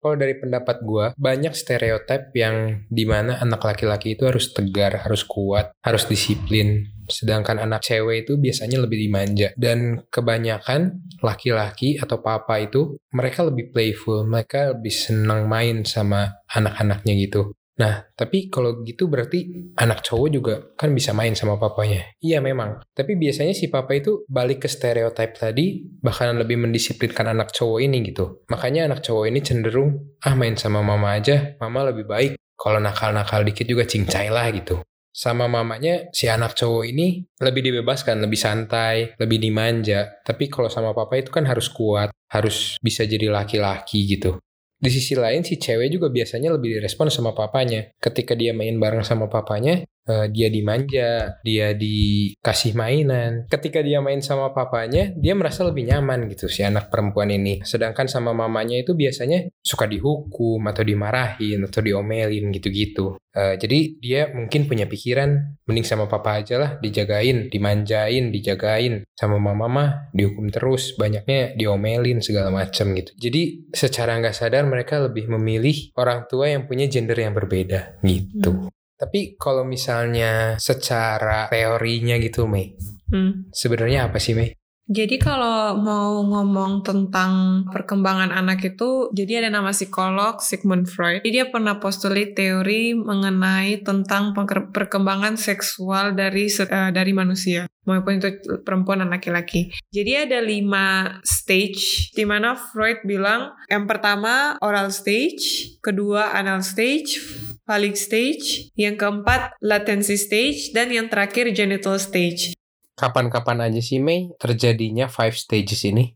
Kalau 0.05 0.22
dari 0.22 0.38
pendapat 0.38 0.86
gue, 0.86 1.17
banyak 1.17 1.50
stereotip 1.58 2.29
yang 2.38 2.86
di 2.94 3.10
mana 3.10 3.41
anak 3.41 3.58
laki-laki 3.65 4.13
itu 4.13 4.29
harus 4.29 4.53
tegar, 4.53 5.01
harus 5.01 5.25
kuat, 5.25 5.74
harus 5.82 6.05
disiplin. 6.05 6.86
Sedangkan 7.10 7.58
anak 7.58 7.82
cewek 7.82 8.29
itu 8.29 8.38
biasanya 8.38 8.86
lebih 8.86 9.01
dimanja. 9.01 9.50
Dan 9.58 10.05
kebanyakan 10.13 11.10
laki-laki 11.25 11.98
atau 11.98 12.22
papa 12.22 12.62
itu, 12.62 13.01
mereka 13.17 13.50
lebih 13.50 13.74
playful, 13.74 14.29
mereka 14.29 14.77
lebih 14.77 14.94
senang 14.94 15.50
main 15.50 15.82
sama 15.89 16.38
anak-anaknya 16.53 17.13
gitu. 17.25 17.58
Nah, 17.75 18.08
tapi 18.15 18.48
kalau 18.48 18.88
gitu 18.88 19.12
berarti 19.12 19.72
anak 19.75 20.00
cowok 20.00 20.29
juga 20.32 20.55
kan 20.79 20.96
bisa 20.96 21.12
main 21.12 21.36
sama 21.36 21.60
papanya. 21.60 22.08
Iya 22.24 22.39
memang. 22.39 22.79
Tapi 22.96 23.20
biasanya 23.20 23.51
si 23.51 23.67
papa 23.67 24.00
itu 24.00 24.24
balik 24.32 24.63
ke 24.63 24.70
stereotip 24.72 25.36
tadi, 25.36 25.84
bahkan 26.00 26.39
lebih 26.39 26.55
mendisiplinkan 26.55 27.36
anak 27.36 27.51
cowok 27.51 27.84
ini 27.84 28.00
gitu. 28.08 28.48
Makanya 28.48 28.88
anak 28.88 29.03
cowok 29.03 29.27
ini 29.27 29.39
cenderung, 29.44 30.15
ah 30.24 30.36
main 30.39 30.55
sama 30.55 30.79
mama 30.79 31.20
aja, 31.20 31.60
mama 31.60 31.91
lebih 31.91 32.08
baik. 32.08 32.39
Kalau 32.55 32.79
nakal-nakal 32.79 33.44
dikit 33.44 33.67
juga 33.67 33.84
cincai 33.84 34.32
lah 34.32 34.48
gitu. 34.55 34.79
Sama 35.15 35.48
mamanya, 35.48 36.12
si 36.12 36.27
anak 36.27 36.60
cowok 36.60 36.84
ini 36.91 37.24
lebih 37.39 37.63
dibebaskan, 37.72 38.20
lebih 38.20 38.39
santai, 38.39 39.15
lebih 39.15 39.39
dimanja. 39.39 40.20
Tapi 40.24 40.51
kalau 40.51 40.67
sama 40.67 40.91
papa 40.91 41.15
itu 41.20 41.32
kan 41.32 41.48
harus 41.48 41.72
kuat, 41.72 42.12
harus 42.32 42.75
bisa 42.84 43.08
jadi 43.08 43.32
laki-laki 43.32 44.08
gitu. 44.12 44.39
Di 44.75 44.91
sisi 44.91 45.15
lain 45.15 45.41
si 45.48 45.55
cewek 45.55 45.88
juga 45.88 46.12
biasanya 46.12 46.51
lebih 46.51 46.79
direspon 46.79 47.08
sama 47.08 47.32
papanya. 47.32 47.96
Ketika 47.98 48.36
dia 48.36 48.51
main 48.51 48.75
bareng 48.75 49.08
sama 49.08 49.32
papanya, 49.32 49.82
uh, 50.09 50.25
dia 50.29 50.47
dimanja, 50.50 51.41
dia 51.41 51.74
dikasih 51.74 52.77
mainan. 52.77 53.45
Ketika 53.50 53.81
dia 53.81 54.00
main 54.00 54.21
sama 54.21 54.53
papanya, 54.53 55.12
dia 55.17 55.33
merasa 55.33 55.65
lebih 55.65 55.89
nyaman 55.89 56.29
gitu 56.31 56.50
si 56.50 56.62
anak 56.62 56.89
perempuan 56.93 57.33
ini. 57.33 57.62
Sedangkan 57.65 58.05
sama 58.09 58.31
mamanya 58.31 58.79
itu 58.79 58.93
biasanya 58.93 59.50
suka 59.62 59.89
dihukum 59.89 60.62
atau 60.65 60.85
dimarahin 60.85 61.65
atau 61.65 61.81
diomelin 61.81 62.53
gitu-gitu. 62.53 63.17
Uh, 63.35 63.59
jadi 63.59 63.79
dia 64.00 64.21
mungkin 64.31 64.63
punya 64.63 64.88
pikiran 64.88 65.59
mending 65.67 65.83
sama 65.83 66.07
papa 66.07 66.39
aja 66.39 66.55
lah 66.55 66.71
dijagain, 66.79 67.51
dimanjain, 67.51 68.31
dijagain. 68.31 69.03
Sama 69.12 69.41
mama 69.41 69.67
mah 69.67 69.89
dihukum 70.15 70.47
terus, 70.47 70.95
banyaknya 70.95 71.51
diomelin 71.59 72.24
segala 72.24 72.47
macam 72.53 72.95
gitu. 72.95 73.12
Jadi 73.19 73.71
secara 73.75 74.15
nggak 74.24 74.35
sadar 74.35 74.63
mereka 74.63 75.03
lebih 75.03 75.27
memilih 75.27 75.91
orang 76.00 76.24
tua 76.31 76.47
yang 76.47 76.63
punya 76.63 76.88
gender 76.88 77.19
yang 77.19 77.35
berbeda 77.35 78.00
gitu. 78.03 78.71
Hmm. 78.71 78.85
Tapi 78.95 79.35
kalau 79.35 79.67
misalnya 79.67 80.55
secara 80.55 81.51
teorinya 81.51 82.15
gitu, 82.15 82.47
Mei, 82.47 82.71
hmm. 83.11 83.51
sebenarnya 83.51 84.07
apa 84.07 84.23
sih, 84.23 84.31
Mei? 84.31 84.55
Jadi 84.86 85.18
kalau 85.18 85.82
mau 85.82 86.22
ngomong 86.22 86.86
tentang 86.86 87.65
perkembangan 87.74 88.30
anak 88.30 88.70
itu, 88.70 89.10
jadi 89.18 89.42
ada 89.42 89.58
nama 89.58 89.74
psikolog 89.74 90.38
Sigmund 90.46 90.86
Freud. 90.86 91.25
Jadi 91.25 91.42
dia 91.42 91.50
pernah 91.50 91.82
postulate 91.82 92.38
teori 92.38 92.94
mengenai 92.94 93.82
tentang 93.82 94.38
perkembangan 94.70 95.42
seksual 95.42 96.13
dari 96.13 96.46
uh, 96.54 96.94
dari 96.94 97.18
manusia, 97.18 97.65
maupun 97.89 98.22
itu 98.22 98.30
perempuan 98.62 99.01
dan 99.01 99.10
laki-laki. 99.10 99.74
Jadi 99.89 100.30
ada 100.30 100.38
lima 100.38 101.18
stage, 101.25 102.13
di 102.13 102.22
mana 102.22 102.54
Freud 102.54 103.01
bilang 103.10 103.58
yang 103.74 103.89
pertama 103.89 104.54
oral 104.62 104.94
stage, 104.94 105.82
kedua 105.82 106.38
anal 106.38 106.62
stage, 106.62 107.18
phallic 107.65 107.98
stage, 107.98 108.70
yang 108.77 109.01
keempat 109.01 109.58
latency 109.65 110.13
stage, 110.13 110.77
dan 110.77 110.94
yang 110.94 111.10
terakhir 111.10 111.50
genital 111.58 111.98
stage. 111.98 112.54
Kapan-kapan 112.95 113.67
aja 113.67 113.83
sih 113.83 113.99
Mei 113.99 114.31
terjadinya 114.39 115.11
five 115.11 115.35
stages 115.35 115.83
ini? 115.83 116.15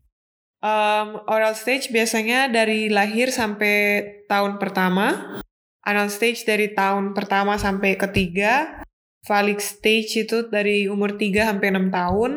Um, 0.60 1.24
oral 1.24 1.56
stage 1.56 1.88
biasanya 1.88 2.48
dari 2.48 2.88
lahir 2.88 3.32
sampai 3.32 4.04
tahun 4.28 4.56
pertama. 4.56 5.40
Anal 5.84 6.12
stage 6.12 6.44
dari 6.44 6.72
tahun 6.72 7.12
pertama 7.16 7.56
sampai 7.56 7.96
ketiga. 7.96 8.84
Phallic 9.24 9.60
stage 9.60 10.24
itu 10.24 10.48
dari 10.48 10.88
umur 10.88 11.20
3 11.20 11.52
sampai 11.52 11.68
6 11.76 11.92
tahun. 11.92 12.30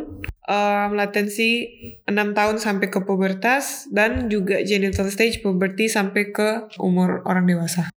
Um, 0.44 0.90
latensi 1.00 1.68
6 2.04 2.36
tahun 2.36 2.56
sampai 2.60 2.88
ke 2.92 3.00
pubertas. 3.04 3.88
Dan 3.92 4.28
juga 4.28 4.60
genital 4.64 5.08
stage 5.08 5.40
puberty 5.40 5.88
sampai 5.88 6.32
ke 6.36 6.68
umur 6.80 7.24
orang 7.28 7.48
dewasa. 7.48 7.92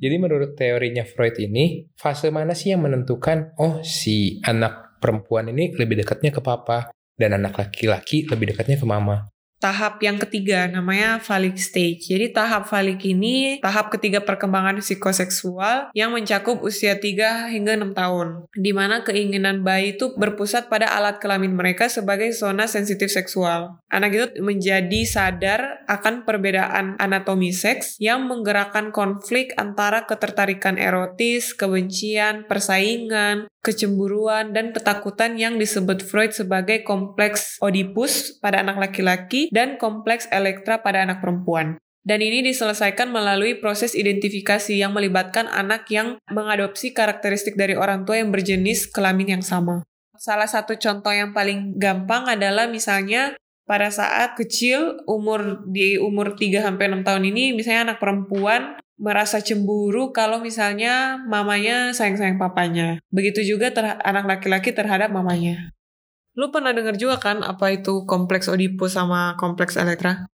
Jadi 0.00 0.16
menurut 0.16 0.56
teorinya 0.56 1.04
Freud 1.04 1.36
ini, 1.36 1.84
fase 1.92 2.32
mana 2.32 2.56
sih 2.56 2.72
yang 2.72 2.80
menentukan, 2.80 3.52
oh 3.60 3.84
si 3.84 4.40
anak 4.48 4.89
perempuan 5.00 5.48
ini 5.48 5.72
lebih 5.74 6.04
dekatnya 6.04 6.30
ke 6.30 6.44
papa 6.44 6.92
dan 7.16 7.40
anak 7.40 7.56
laki-laki 7.56 8.28
lebih 8.28 8.52
dekatnya 8.52 8.76
ke 8.76 8.84
mama 8.84 9.32
tahap 9.60 10.00
yang 10.00 10.16
ketiga 10.16 10.66
namanya 10.66 11.20
phallic 11.20 11.60
stage. 11.60 12.08
Jadi 12.08 12.32
tahap 12.32 12.66
phallic 12.66 13.04
ini 13.04 13.60
tahap 13.60 13.92
ketiga 13.92 14.24
perkembangan 14.24 14.80
psikoseksual 14.80 15.92
yang 15.92 16.16
mencakup 16.16 16.64
usia 16.64 16.96
3 16.96 17.52
hingga 17.52 17.76
6 17.76 17.92
tahun. 17.92 18.28
Di 18.56 18.72
mana 18.72 19.04
keinginan 19.04 19.60
bayi 19.60 20.00
itu 20.00 20.16
berpusat 20.16 20.72
pada 20.72 20.88
alat 20.96 21.20
kelamin 21.20 21.52
mereka 21.52 21.92
sebagai 21.92 22.32
zona 22.32 22.64
sensitif 22.64 23.12
seksual. 23.12 23.78
Anak 23.92 24.10
itu 24.16 24.26
menjadi 24.40 25.04
sadar 25.04 25.84
akan 25.86 26.24
perbedaan 26.24 26.96
anatomi 26.96 27.52
seks 27.52 28.00
yang 28.00 28.24
menggerakkan 28.24 28.90
konflik 28.90 29.52
antara 29.60 30.08
ketertarikan 30.08 30.80
erotis, 30.80 31.52
kebencian, 31.52 32.48
persaingan, 32.48 33.52
kecemburuan, 33.60 34.52
dan 34.56 34.72
ketakutan 34.72 35.36
yang 35.36 35.60
disebut 35.60 36.04
Freud 36.04 36.32
sebagai 36.32 36.82
kompleks 36.84 37.60
Oedipus 37.60 38.40
pada 38.40 38.64
anak 38.64 38.80
laki-laki 38.80 39.52
dan 39.52 39.76
kompleks 39.76 40.28
Elektra 40.32 40.80
pada 40.80 41.04
anak 41.04 41.20
perempuan. 41.20 41.76
Dan 42.00 42.24
ini 42.24 42.40
diselesaikan 42.40 43.12
melalui 43.12 43.60
proses 43.60 43.92
identifikasi 43.92 44.72
yang 44.72 44.96
melibatkan 44.96 45.44
anak 45.52 45.84
yang 45.92 46.16
mengadopsi 46.32 46.96
karakteristik 46.96 47.60
dari 47.60 47.76
orang 47.76 48.08
tua 48.08 48.16
yang 48.16 48.32
berjenis 48.32 48.88
kelamin 48.88 49.36
yang 49.36 49.44
sama. 49.44 49.84
Salah 50.16 50.48
satu 50.48 50.76
contoh 50.80 51.12
yang 51.12 51.36
paling 51.36 51.76
gampang 51.76 52.28
adalah 52.28 52.68
misalnya 52.68 53.36
pada 53.68 53.92
saat 53.92 54.34
kecil 54.34 54.98
umur 55.06 55.62
di 55.68 55.94
umur 56.00 56.34
3 56.34 56.58
sampai 56.58 56.90
6 56.90 57.06
tahun 57.06 57.22
ini 57.30 57.54
misalnya 57.54 57.94
anak 57.94 58.02
perempuan 58.02 58.80
merasa 59.00 59.40
cemburu 59.40 60.12
kalau 60.12 60.44
misalnya 60.44 61.16
mamanya 61.24 61.96
sayang-sayang 61.96 62.36
papanya. 62.36 63.00
Begitu 63.08 63.56
juga 63.56 63.72
anak 64.04 64.28
laki-laki 64.28 64.76
terhadap 64.76 65.08
mamanya. 65.08 65.72
Lu 66.36 66.52
pernah 66.52 66.70
dengar 66.76 66.94
juga 67.00 67.16
kan 67.16 67.40
apa 67.40 67.72
itu 67.74 68.04
kompleks 68.04 68.46
Oedipus 68.46 68.94
sama 68.94 69.34
kompleks 69.40 69.74
Elektra? 69.80 70.28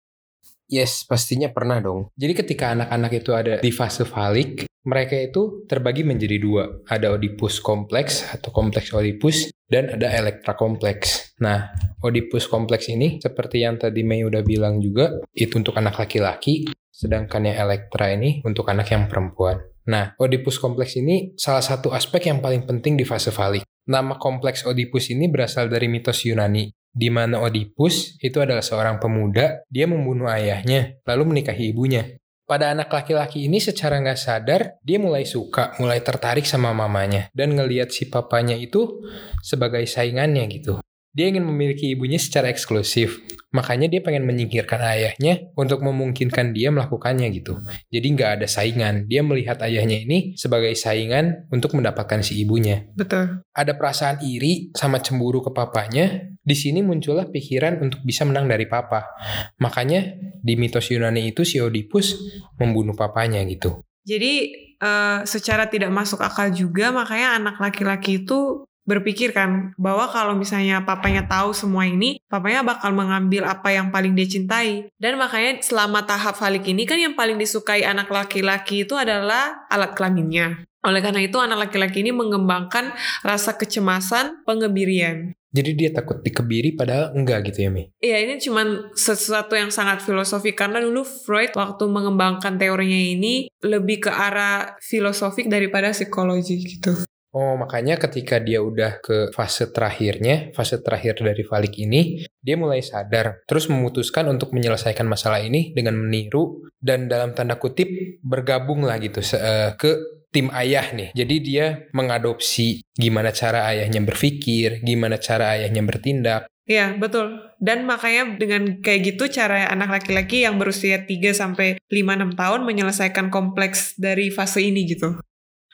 Yes, 0.66 1.06
pastinya 1.06 1.46
pernah 1.54 1.78
dong. 1.78 2.10
Jadi 2.18 2.42
ketika 2.42 2.74
anak-anak 2.74 3.12
itu 3.22 3.30
ada 3.30 3.62
di 3.62 3.70
fase 3.70 4.02
falik, 4.02 4.66
mereka 4.82 5.14
itu 5.14 5.62
terbagi 5.70 6.02
menjadi 6.02 6.42
dua. 6.42 6.82
Ada 6.90 7.14
Oedipus 7.14 7.62
kompleks 7.62 8.26
atau 8.26 8.50
kompleks 8.50 8.90
Oedipus 8.90 9.54
dan 9.70 9.94
ada 9.94 10.10
Elektra 10.10 10.58
kompleks. 10.58 11.38
Nah, 11.38 11.70
Oedipus 12.02 12.50
kompleks 12.50 12.90
ini 12.90 13.22
seperti 13.22 13.62
yang 13.62 13.78
tadi 13.78 14.02
Mei 14.02 14.26
udah 14.26 14.42
bilang 14.42 14.82
juga, 14.82 15.22
itu 15.34 15.54
untuk 15.54 15.74
anak 15.78 16.02
laki-laki, 16.02 16.66
sedangkan 16.96 17.52
yang 17.52 17.68
Elektra 17.68 18.08
ini 18.16 18.40
untuk 18.48 18.72
anak 18.72 18.88
yang 18.88 19.04
perempuan. 19.04 19.60
Nah, 19.86 20.16
Oedipus 20.16 20.56
kompleks 20.56 20.96
ini 20.96 21.36
salah 21.36 21.62
satu 21.62 21.92
aspek 21.92 22.32
yang 22.32 22.40
paling 22.40 22.64
penting 22.64 22.96
di 22.96 23.04
fase 23.04 23.28
falik. 23.28 23.62
Nama 23.86 24.18
kompleks 24.18 24.64
Oedipus 24.64 25.12
ini 25.12 25.30
berasal 25.30 25.70
dari 25.70 25.86
mitos 25.86 26.24
Yunani, 26.26 26.72
di 26.90 27.06
mana 27.12 27.38
Oedipus 27.44 28.18
itu 28.18 28.40
adalah 28.42 28.64
seorang 28.64 28.98
pemuda, 28.98 29.62
dia 29.70 29.86
membunuh 29.86 30.26
ayahnya, 30.26 30.98
lalu 31.06 31.36
menikahi 31.36 31.70
ibunya. 31.70 32.18
Pada 32.46 32.70
anak 32.74 32.90
laki-laki 32.90 33.46
ini 33.46 33.58
secara 33.58 33.98
nggak 34.02 34.18
sadar, 34.18 34.78
dia 34.82 34.98
mulai 34.98 35.26
suka, 35.26 35.74
mulai 35.82 36.02
tertarik 36.02 36.46
sama 36.46 36.74
mamanya, 36.74 37.30
dan 37.34 37.54
ngeliat 37.54 37.90
si 37.90 38.10
papanya 38.10 38.58
itu 38.58 39.02
sebagai 39.42 39.82
saingannya 39.86 40.46
gitu. 40.50 40.78
Dia 41.10 41.30
ingin 41.30 41.42
memiliki 41.42 41.94
ibunya 41.94 42.18
secara 42.22 42.50
eksklusif. 42.50 43.22
Makanya 43.56 43.88
dia 43.88 44.04
pengen 44.04 44.28
menyingkirkan 44.28 44.76
ayahnya 44.84 45.48
untuk 45.56 45.80
memungkinkan 45.80 46.52
dia 46.52 46.68
melakukannya 46.68 47.32
gitu. 47.32 47.64
Jadi 47.88 48.06
nggak 48.12 48.30
ada 48.40 48.46
saingan. 48.46 49.08
Dia 49.08 49.24
melihat 49.24 49.64
ayahnya 49.64 50.04
ini 50.04 50.36
sebagai 50.36 50.76
saingan 50.76 51.48
untuk 51.48 51.72
mendapatkan 51.72 52.20
si 52.20 52.36
ibunya. 52.44 52.84
Betul. 52.92 53.40
Ada 53.56 53.72
perasaan 53.80 54.20
iri 54.20 54.68
sama 54.76 55.00
cemburu 55.00 55.40
ke 55.40 55.56
papanya. 55.56 56.28
Di 56.44 56.52
sini 56.52 56.84
muncullah 56.84 57.32
pikiran 57.32 57.80
untuk 57.80 58.04
bisa 58.04 58.28
menang 58.28 58.44
dari 58.44 58.68
papa. 58.68 59.08
Makanya 59.56 60.20
di 60.20 60.54
mitos 60.60 60.92
Yunani 60.92 61.32
itu 61.32 61.42
si 61.48 61.56
Oedipus 61.56 62.20
membunuh 62.60 62.92
papanya 62.92 63.40
gitu. 63.48 63.80
Jadi 64.06 64.66
uh, 64.78 65.26
secara 65.26 65.66
tidak 65.66 65.90
masuk 65.90 66.22
akal 66.22 66.52
juga 66.52 66.94
makanya 66.94 67.40
anak 67.40 67.56
laki-laki 67.58 68.22
itu 68.22 68.62
berpikir 68.86 69.34
kan 69.34 69.74
bahwa 69.76 70.06
kalau 70.08 70.38
misalnya 70.38 70.80
papanya 70.86 71.26
tahu 71.26 71.52
semua 71.52 71.84
ini, 71.84 72.22
papanya 72.30 72.62
bakal 72.62 72.94
mengambil 72.94 73.44
apa 73.44 73.74
yang 73.74 73.90
paling 73.90 74.14
dia 74.14 74.30
cintai. 74.30 74.88
Dan 74.96 75.18
makanya 75.18 75.60
selama 75.60 76.06
tahap 76.06 76.38
falik 76.38 76.64
ini 76.70 76.86
kan 76.86 76.96
yang 76.96 77.18
paling 77.18 77.36
disukai 77.36 77.82
anak 77.82 78.08
laki-laki 78.08 78.86
itu 78.86 78.94
adalah 78.94 79.66
alat 79.68 79.92
kelaminnya. 79.98 80.64
Oleh 80.86 81.02
karena 81.02 81.18
itu 81.18 81.34
anak 81.42 81.66
laki-laki 81.66 82.06
ini 82.06 82.14
mengembangkan 82.14 82.94
rasa 83.26 83.58
kecemasan, 83.58 84.46
pengebirian. 84.46 85.34
Jadi 85.50 85.72
dia 85.72 85.90
takut 85.90 86.20
dikebiri 86.20 86.76
padahal 86.76 87.16
enggak 87.16 87.48
gitu 87.50 87.64
ya 87.64 87.70
Mi? 87.72 87.88
Iya 87.98 88.28
ini 88.28 88.36
cuman 88.38 88.92
sesuatu 88.92 89.56
yang 89.56 89.72
sangat 89.72 90.04
filosofi 90.04 90.52
karena 90.52 90.84
dulu 90.84 91.02
Freud 91.02 91.56
waktu 91.56 91.84
mengembangkan 91.88 92.60
teorinya 92.60 93.00
ini 93.16 93.48
lebih 93.64 94.04
ke 94.04 94.10
arah 94.12 94.76
filosofik 94.84 95.48
daripada 95.48 95.96
psikologi 95.96 96.60
gitu. 96.60 96.92
Oh, 97.36 97.52
makanya 97.60 98.00
ketika 98.00 98.40
dia 98.40 98.64
udah 98.64 98.96
ke 99.04 99.28
fase 99.28 99.68
terakhirnya, 99.68 100.56
fase 100.56 100.80
terakhir 100.80 101.20
dari 101.20 101.44
Falik 101.44 101.76
ini, 101.76 102.24
dia 102.40 102.56
mulai 102.56 102.80
sadar, 102.80 103.44
terus 103.44 103.68
memutuskan 103.68 104.24
untuk 104.32 104.56
menyelesaikan 104.56 105.04
masalah 105.04 105.44
ini 105.44 105.76
dengan 105.76 106.00
meniru 106.00 106.64
dan 106.80 107.12
dalam 107.12 107.36
tanda 107.36 107.60
kutip 107.60 107.92
bergabung 108.24 108.88
lah 108.88 108.96
gitu 108.96 109.20
uh, 109.20 109.76
ke 109.76 110.16
tim 110.32 110.48
ayah 110.48 110.88
nih. 110.96 111.12
Jadi 111.12 111.36
dia 111.44 111.84
mengadopsi 111.92 112.80
gimana 112.96 113.36
cara 113.36 113.68
ayahnya 113.68 114.00
berpikir, 114.00 114.80
gimana 114.80 115.20
cara 115.20 115.60
ayahnya 115.60 115.84
bertindak. 115.84 116.48
Iya, 116.64 116.96
betul. 116.96 117.52
Dan 117.60 117.84
makanya 117.84 118.40
dengan 118.40 118.80
kayak 118.80 119.12
gitu 119.12 119.28
cara 119.28 119.68
anak 119.68 120.00
laki-laki 120.00 120.48
yang 120.48 120.56
berusia 120.56 121.04
3 121.04 121.36
sampai 121.36 121.76
5 121.92 121.92
6 121.92 122.32
tahun 122.32 122.60
menyelesaikan 122.64 123.28
kompleks 123.28 123.92
dari 124.00 124.32
fase 124.32 124.64
ini 124.64 124.88
gitu. 124.88 125.20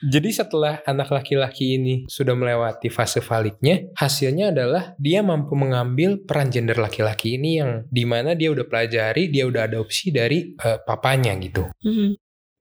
Jadi 0.03 0.29
setelah 0.35 0.83
anak 0.83 1.15
laki-laki 1.15 1.79
ini 1.79 2.03
sudah 2.11 2.35
melewati 2.35 2.91
fase 2.91 3.23
valiknya, 3.23 3.87
hasilnya 3.95 4.51
adalah 4.51 4.83
dia 4.99 5.23
mampu 5.23 5.55
mengambil 5.55 6.19
peran 6.27 6.51
gender 6.51 6.75
laki-laki 6.75 7.39
ini 7.39 7.63
yang 7.63 7.87
di 7.87 8.03
mana 8.03 8.35
dia 8.35 8.51
udah 8.51 8.67
pelajari, 8.67 9.31
dia 9.31 9.47
udah 9.47 9.63
adopsi 9.63 10.11
dari 10.11 10.51
uh, 10.59 10.83
papanya 10.83 11.31
gitu. 11.39 11.71
Mm-hmm. 11.79 12.09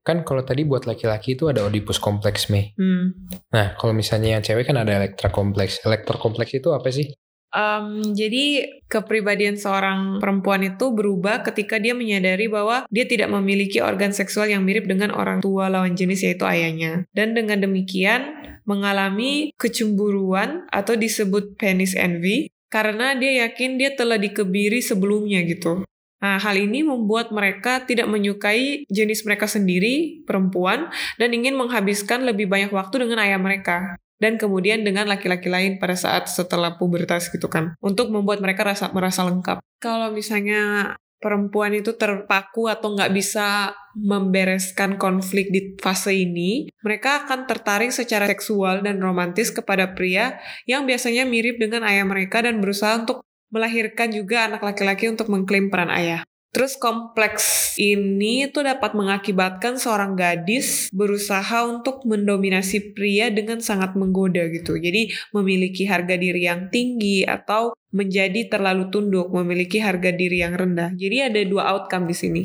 Kan 0.03 0.27
kalau 0.27 0.43
tadi 0.43 0.67
buat 0.67 0.87
laki-laki 0.87 1.39
itu 1.39 1.47
ada 1.47 1.63
Oedipus 1.63 2.03
kompleks, 2.03 2.51
Mei. 2.51 2.75
Mm. 2.75 3.31
Nah, 3.55 3.79
kalau 3.79 3.95
misalnya 3.95 4.35
yang 4.35 4.43
cewek 4.43 4.67
kan 4.67 4.79
ada 4.79 4.99
Elektra 4.99 5.31
kompleks. 5.31 5.79
Elektra 5.87 6.19
kompleks 6.19 6.51
itu 6.59 6.75
apa 6.75 6.91
sih? 6.91 7.07
Um, 7.53 8.17
jadi 8.17 8.65
kepribadian 8.89 9.61
seorang 9.61 10.25
perempuan 10.25 10.65
itu 10.65 10.89
berubah 10.89 11.45
ketika 11.45 11.77
dia 11.77 11.93
menyadari 11.93 12.49
bahwa 12.49 12.89
dia 12.89 13.05
tidak 13.05 13.29
memiliki 13.29 13.85
organ 13.85 14.17
seksual 14.17 14.49
yang 14.49 14.65
mirip 14.65 14.89
dengan 14.89 15.13
orang 15.13 15.45
tua 15.45 15.69
lawan 15.69 15.93
jenis 15.93 16.25
yaitu 16.25 16.49
ayahnya. 16.49 17.05
Dan 17.13 17.37
dengan 17.37 17.61
demikian 17.61 18.57
mengalami 18.65 19.53
kecemburuan 19.61 20.65
atau 20.73 20.97
disebut 20.97 21.61
penis 21.61 21.93
envy 21.93 22.49
karena 22.73 23.13
dia 23.13 23.45
yakin 23.45 23.77
dia 23.77 23.93
telah 23.93 24.17
dikebiri 24.17 24.81
sebelumnya 24.81 25.45
gitu. 25.45 25.85
Nah, 26.23 26.39
hal 26.39 26.55
ini 26.55 26.87
membuat 26.87 27.35
mereka 27.35 27.83
tidak 27.83 28.07
menyukai 28.07 28.87
jenis 28.87 29.27
mereka 29.27 29.51
sendiri, 29.51 30.23
perempuan, 30.23 30.87
dan 31.19 31.35
ingin 31.35 31.59
menghabiskan 31.59 32.23
lebih 32.23 32.47
banyak 32.47 32.71
waktu 32.71 33.03
dengan 33.03 33.19
ayah 33.27 33.43
mereka 33.43 33.99
dan 34.23 34.39
kemudian 34.39 34.87
dengan 34.87 35.11
laki-laki 35.11 35.51
lain 35.51 35.83
pada 35.83 35.99
saat 35.99 36.31
setelah 36.31 36.79
pubertas 36.79 37.27
gitu 37.35 37.51
kan 37.51 37.75
untuk 37.83 38.15
membuat 38.15 38.39
mereka 38.39 38.63
rasa 38.63 38.95
merasa 38.95 39.27
lengkap 39.27 39.59
kalau 39.83 40.15
misalnya 40.15 40.95
perempuan 41.23 41.71
itu 41.71 41.95
terpaku 41.95 42.67
atau 42.67 42.99
nggak 42.99 43.15
bisa 43.15 43.71
membereskan 43.95 44.99
konflik 44.99 45.55
di 45.55 45.79
fase 45.79 46.11
ini, 46.19 46.67
mereka 46.83 47.23
akan 47.25 47.47
tertarik 47.47 47.95
secara 47.95 48.27
seksual 48.27 48.83
dan 48.83 48.99
romantis 48.99 49.55
kepada 49.55 49.95
pria 49.95 50.43
yang 50.67 50.83
biasanya 50.83 51.23
mirip 51.23 51.63
dengan 51.63 51.87
ayah 51.87 52.03
mereka 52.03 52.43
dan 52.43 52.59
berusaha 52.59 52.99
untuk 52.99 53.23
melahirkan 53.55 54.11
juga 54.11 54.51
anak 54.51 54.67
laki-laki 54.67 55.07
untuk 55.07 55.31
mengklaim 55.31 55.71
peran 55.71 55.95
ayah. 55.95 56.27
Terus 56.53 56.77
kompleks 56.77 57.73
ini 57.81 58.45
tuh 58.53 58.69
dapat 58.69 58.93
mengakibatkan 58.93 59.81
seorang 59.81 60.13
gadis 60.13 60.93
berusaha 60.93 61.65
untuk 61.65 62.05
mendominasi 62.05 62.93
pria 62.93 63.33
dengan 63.33 63.65
sangat 63.65 63.97
menggoda 63.97 64.45
gitu. 64.53 64.77
Jadi 64.77 65.09
memiliki 65.33 65.89
harga 65.89 66.13
diri 66.21 66.45
yang 66.45 66.69
tinggi 66.69 67.25
atau 67.25 67.73
menjadi 67.93 68.53
terlalu 68.53 68.93
tunduk, 68.93 69.33
memiliki 69.33 69.81
harga 69.81 70.13
diri 70.13 70.45
yang 70.45 70.53
rendah. 70.53 70.93
Jadi 70.93 71.17
ada 71.25 71.41
dua 71.49 71.73
outcome 71.73 72.09
di 72.09 72.17
sini. 72.17 72.43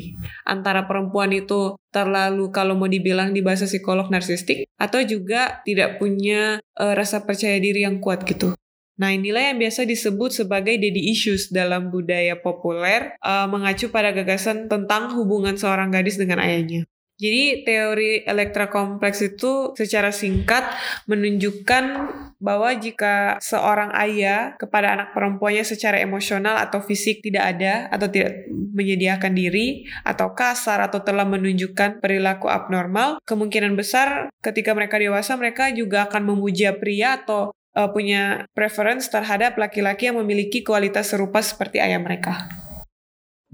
Antara 0.48 0.88
perempuan 0.88 1.28
itu 1.36 1.76
terlalu 1.92 2.48
kalau 2.48 2.80
mau 2.80 2.88
dibilang 2.88 3.36
di 3.36 3.44
bahasa 3.44 3.68
psikolog 3.68 4.08
narsistik 4.08 4.68
atau 4.80 5.04
juga 5.04 5.60
tidak 5.68 6.00
punya 6.00 6.64
uh, 6.80 6.96
rasa 6.96 7.28
percaya 7.28 7.60
diri 7.60 7.84
yang 7.84 8.00
kuat 8.00 8.24
gitu. 8.24 8.56
Nah, 8.98 9.14
inilah 9.14 9.54
yang 9.54 9.62
biasa 9.62 9.86
disebut 9.86 10.34
sebagai 10.34 10.74
daddy 10.74 11.14
issues 11.14 11.54
dalam 11.54 11.94
budaya 11.94 12.34
populer, 12.34 13.14
uh, 13.22 13.46
mengacu 13.46 13.94
pada 13.94 14.10
gagasan 14.10 14.66
tentang 14.66 15.14
hubungan 15.14 15.54
seorang 15.54 15.94
gadis 15.94 16.18
dengan 16.18 16.42
ayahnya. 16.42 16.82
Jadi 17.18 17.66
teori 17.66 18.22
elektra 18.22 18.70
kompleks 18.70 19.18
itu 19.26 19.74
secara 19.74 20.14
singkat 20.14 20.62
menunjukkan 21.10 21.84
bahwa 22.38 22.70
jika 22.78 23.42
seorang 23.42 23.90
ayah 23.98 24.54
kepada 24.54 24.94
anak 24.94 25.10
perempuannya 25.18 25.66
secara 25.66 25.98
emosional 25.98 26.62
atau 26.62 26.78
fisik 26.78 27.18
tidak 27.18 27.58
ada 27.58 27.90
atau 27.90 28.06
tidak 28.06 28.46
menyediakan 28.46 29.34
diri 29.34 29.90
atau 30.06 30.30
kasar 30.30 30.78
atau 30.86 31.02
telah 31.02 31.26
menunjukkan 31.26 31.98
perilaku 31.98 32.46
abnormal, 32.46 33.18
kemungkinan 33.26 33.74
besar 33.74 34.30
ketika 34.38 34.70
mereka 34.78 35.02
dewasa 35.02 35.34
mereka 35.34 35.74
juga 35.74 36.06
akan 36.06 36.22
memuja 36.22 36.78
pria 36.78 37.18
atau 37.18 37.50
uh, 37.78 37.90
punya 37.94 38.50
preference 38.50 39.06
terhadap 39.06 39.54
laki-laki 39.54 40.10
yang 40.10 40.18
memiliki 40.18 40.66
kualitas 40.66 41.14
serupa 41.14 41.38
seperti 41.38 41.78
ayah 41.78 42.02
mereka. 42.02 42.50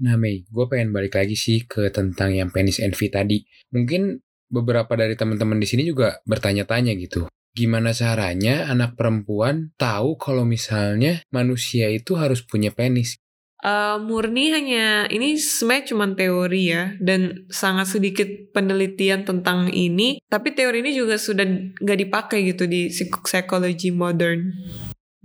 Nah 0.01 0.17
Mei, 0.17 0.43
gue 0.49 0.65
pengen 0.65 0.91
balik 0.91 1.15
lagi 1.15 1.37
sih 1.37 1.63
ke 1.69 1.93
tentang 1.93 2.33
yang 2.33 2.49
penis 2.49 2.81
envy 2.81 3.07
tadi. 3.07 3.45
Mungkin 3.71 4.19
beberapa 4.49 4.97
dari 4.97 5.15
teman-teman 5.15 5.61
di 5.61 5.67
sini 5.69 5.87
juga 5.87 6.19
bertanya-tanya 6.27 6.91
gitu. 6.99 7.29
Gimana 7.55 7.95
caranya 7.95 8.67
anak 8.67 8.99
perempuan 8.99 9.71
tahu 9.79 10.19
kalau 10.19 10.43
misalnya 10.43 11.23
manusia 11.31 11.87
itu 11.87 12.19
harus 12.19 12.43
punya 12.43 12.75
penis? 12.75 13.15
Uh, 13.63 13.97
murni 14.03 14.51
hanya 14.51 15.07
ini 15.07 15.39
sebenarnya 15.39 15.89
cuma 15.95 16.05
teori 16.11 16.75
ya 16.75 16.91
dan 16.99 17.47
sangat 17.47 17.97
sedikit 17.97 18.27
penelitian 18.51 19.23
tentang 19.23 19.71
ini 19.71 20.19
tapi 20.27 20.51
teori 20.51 20.83
ini 20.83 20.91
juga 20.91 21.15
sudah 21.15 21.47
nggak 21.79 21.99
dipakai 22.05 22.51
gitu 22.51 22.67
di 22.67 22.91
psikologi 22.91 23.95
modern. 23.95 24.51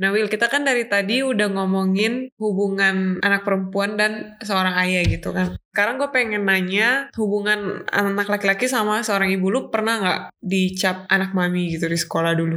Nah 0.01 0.09
Will 0.17 0.33
kita 0.33 0.49
kan 0.49 0.65
dari 0.65 0.89
tadi 0.89 1.21
udah 1.21 1.53
ngomongin 1.53 2.33
hubungan 2.41 3.21
anak 3.21 3.45
perempuan 3.45 4.01
dan 4.01 4.41
seorang 4.41 4.73
ayah 4.81 5.05
gitu 5.05 5.37
kan. 5.37 5.61
Sekarang 5.77 6.01
gue 6.01 6.09
pengen 6.09 6.49
nanya 6.49 7.13
hubungan 7.21 7.85
anak 7.93 8.33
laki-laki 8.33 8.65
sama 8.65 9.05
seorang 9.05 9.29
ibu 9.29 9.53
lu 9.53 9.69
pernah 9.69 10.01
nggak 10.01 10.21
dicap 10.41 11.05
anak 11.13 11.37
mami 11.37 11.77
gitu 11.77 11.85
di 11.85 12.01
sekolah 12.01 12.33
dulu? 12.33 12.57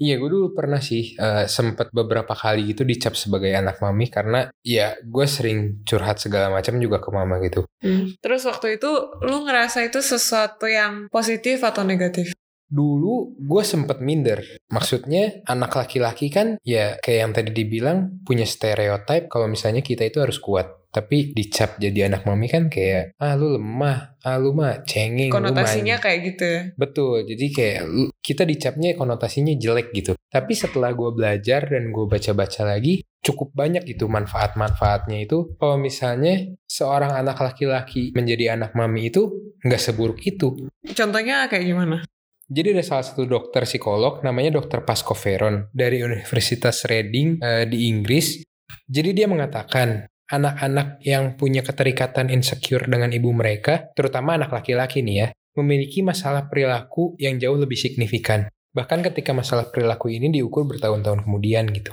Iya, 0.00 0.18
gue 0.18 0.30
dulu 0.32 0.56
pernah 0.56 0.80
sih 0.82 1.14
uh, 1.14 1.46
sempet 1.46 1.92
beberapa 1.94 2.32
kali 2.34 2.74
gitu 2.74 2.82
dicap 2.82 3.14
sebagai 3.14 3.52
anak 3.54 3.78
mami 3.78 4.10
karena 4.10 4.50
ya 4.64 4.98
gue 4.98 5.26
sering 5.30 5.84
curhat 5.86 6.18
segala 6.18 6.50
macam 6.50 6.80
juga 6.80 6.98
ke 6.98 7.10
mama 7.14 7.38
gitu. 7.44 7.68
Hmm. 7.84 8.10
Terus 8.18 8.42
waktu 8.48 8.80
itu 8.80 8.90
lu 9.22 9.46
ngerasa 9.46 9.86
itu 9.86 10.02
sesuatu 10.02 10.66
yang 10.66 11.06
positif 11.12 11.62
atau 11.62 11.86
negatif? 11.86 12.34
Dulu 12.72 13.36
gue 13.36 13.62
sempet 13.62 14.00
minder. 14.02 14.42
Maksudnya 14.72 15.44
anak 15.44 15.76
laki-laki 15.76 16.32
kan 16.34 16.56
ya 16.66 16.98
kayak 16.98 17.18
yang 17.22 17.32
tadi 17.36 17.50
dibilang 17.52 18.24
punya 18.26 18.48
stereotip 18.48 19.28
kalau 19.28 19.46
misalnya 19.46 19.84
kita 19.84 20.08
itu 20.08 20.18
harus 20.18 20.40
kuat 20.42 20.81
tapi 20.92 21.32
dicap 21.32 21.80
jadi 21.80 22.12
anak 22.12 22.28
mami 22.28 22.52
kan 22.52 22.68
kayak 22.68 23.16
ah 23.16 23.32
lu 23.32 23.56
lemah 23.56 24.20
ah 24.20 24.36
lu 24.36 24.52
mah 24.52 24.84
cengeng 24.84 25.32
konotasinya 25.32 25.96
kayak 25.96 26.18
gitu. 26.28 26.50
Betul 26.76 27.24
jadi 27.24 27.46
kayak 27.48 27.80
kita 28.20 28.44
dicapnya 28.44 28.92
konotasinya 28.94 29.56
jelek 29.56 29.96
gitu. 29.96 30.12
Tapi 30.28 30.52
setelah 30.52 30.92
gue 30.92 31.10
belajar 31.16 31.64
dan 31.64 31.88
gue 31.88 32.04
baca-baca 32.04 32.62
lagi 32.68 33.00
cukup 33.24 33.56
banyak 33.56 33.88
itu 33.88 34.04
manfaat-manfaatnya 34.04 35.24
itu. 35.24 35.56
Kalau 35.56 35.80
misalnya 35.80 36.52
seorang 36.68 37.16
anak 37.16 37.40
laki-laki 37.40 38.12
menjadi 38.12 38.60
anak 38.60 38.76
mami 38.76 39.08
itu 39.08 39.54
nggak 39.64 39.80
seburuk 39.80 40.20
itu. 40.28 40.68
Contohnya 40.92 41.48
kayak 41.48 41.64
gimana? 41.64 42.04
Jadi 42.52 42.76
ada 42.76 42.84
salah 42.84 43.06
satu 43.06 43.24
dokter 43.24 43.64
psikolog 43.64 44.20
namanya 44.20 44.60
dokter 44.60 44.84
Pasco 44.84 45.16
Veron 45.16 45.72
dari 45.72 46.04
Universitas 46.04 46.84
Reading 46.84 47.40
uh, 47.40 47.64
di 47.64 47.88
Inggris. 47.88 48.44
Jadi 48.84 49.16
dia 49.16 49.24
mengatakan 49.24 50.11
anak-anak 50.32 51.04
yang 51.04 51.36
punya 51.36 51.60
keterikatan 51.60 52.32
insecure 52.32 52.88
dengan 52.88 53.12
ibu 53.12 53.28
mereka, 53.36 53.92
terutama 53.92 54.40
anak 54.40 54.48
laki-laki 54.56 55.04
nih 55.04 55.16
ya, 55.20 55.26
memiliki 55.60 56.00
masalah 56.00 56.48
perilaku 56.48 57.12
yang 57.20 57.36
jauh 57.36 57.60
lebih 57.60 57.76
signifikan. 57.76 58.48
Bahkan 58.72 59.04
ketika 59.12 59.36
masalah 59.36 59.68
perilaku 59.68 60.08
ini 60.08 60.32
diukur 60.32 60.64
bertahun-tahun 60.64 61.28
kemudian 61.28 61.68
gitu. 61.76 61.92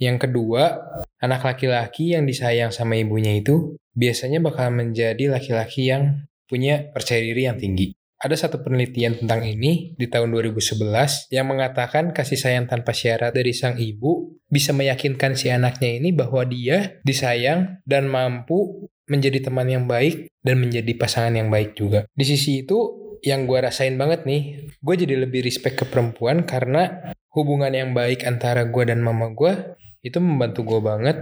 Yang 0.00 0.28
kedua, 0.28 0.80
anak 1.20 1.44
laki-laki 1.44 2.16
yang 2.16 2.24
disayang 2.24 2.72
sama 2.72 2.96
ibunya 2.96 3.36
itu 3.36 3.76
biasanya 3.92 4.40
bakal 4.40 4.72
menjadi 4.72 5.28
laki-laki 5.28 5.92
yang 5.92 6.24
punya 6.48 6.88
percaya 6.92 7.20
diri 7.20 7.44
yang 7.44 7.60
tinggi. 7.60 7.92
Ada 8.16 8.48
satu 8.48 8.64
penelitian 8.64 9.20
tentang 9.20 9.44
ini 9.44 9.92
di 9.92 10.08
tahun 10.08 10.32
2011 10.32 11.28
yang 11.28 11.52
mengatakan 11.52 12.16
kasih 12.16 12.40
sayang 12.40 12.64
tanpa 12.64 12.96
syarat 12.96 13.36
dari 13.36 13.52
sang 13.52 13.76
ibu 13.76 14.40
bisa 14.48 14.72
meyakinkan 14.72 15.36
si 15.36 15.52
anaknya 15.52 16.00
ini 16.00 16.16
bahwa 16.16 16.48
dia 16.48 16.96
disayang 17.04 17.84
dan 17.84 18.08
mampu 18.08 18.88
menjadi 19.04 19.52
teman 19.52 19.68
yang 19.68 19.84
baik 19.84 20.32
dan 20.40 20.64
menjadi 20.64 20.96
pasangan 20.96 21.36
yang 21.36 21.52
baik 21.52 21.76
juga. 21.76 22.08
Di 22.16 22.24
sisi 22.24 22.64
itu 22.64 23.04
yang 23.20 23.44
gue 23.44 23.58
rasain 23.60 24.00
banget 24.00 24.24
nih, 24.24 24.64
gue 24.80 24.94
jadi 24.96 25.14
lebih 25.20 25.44
respect 25.44 25.76
ke 25.76 25.84
perempuan 25.84 26.48
karena 26.48 27.12
hubungan 27.36 27.70
yang 27.74 27.92
baik 27.92 28.24
antara 28.24 28.64
gue 28.64 28.84
dan 28.88 29.04
mama 29.04 29.28
gue 29.36 29.76
itu 30.06 30.22
membantu 30.22 30.62
gue 30.62 30.80
banget 30.80 31.16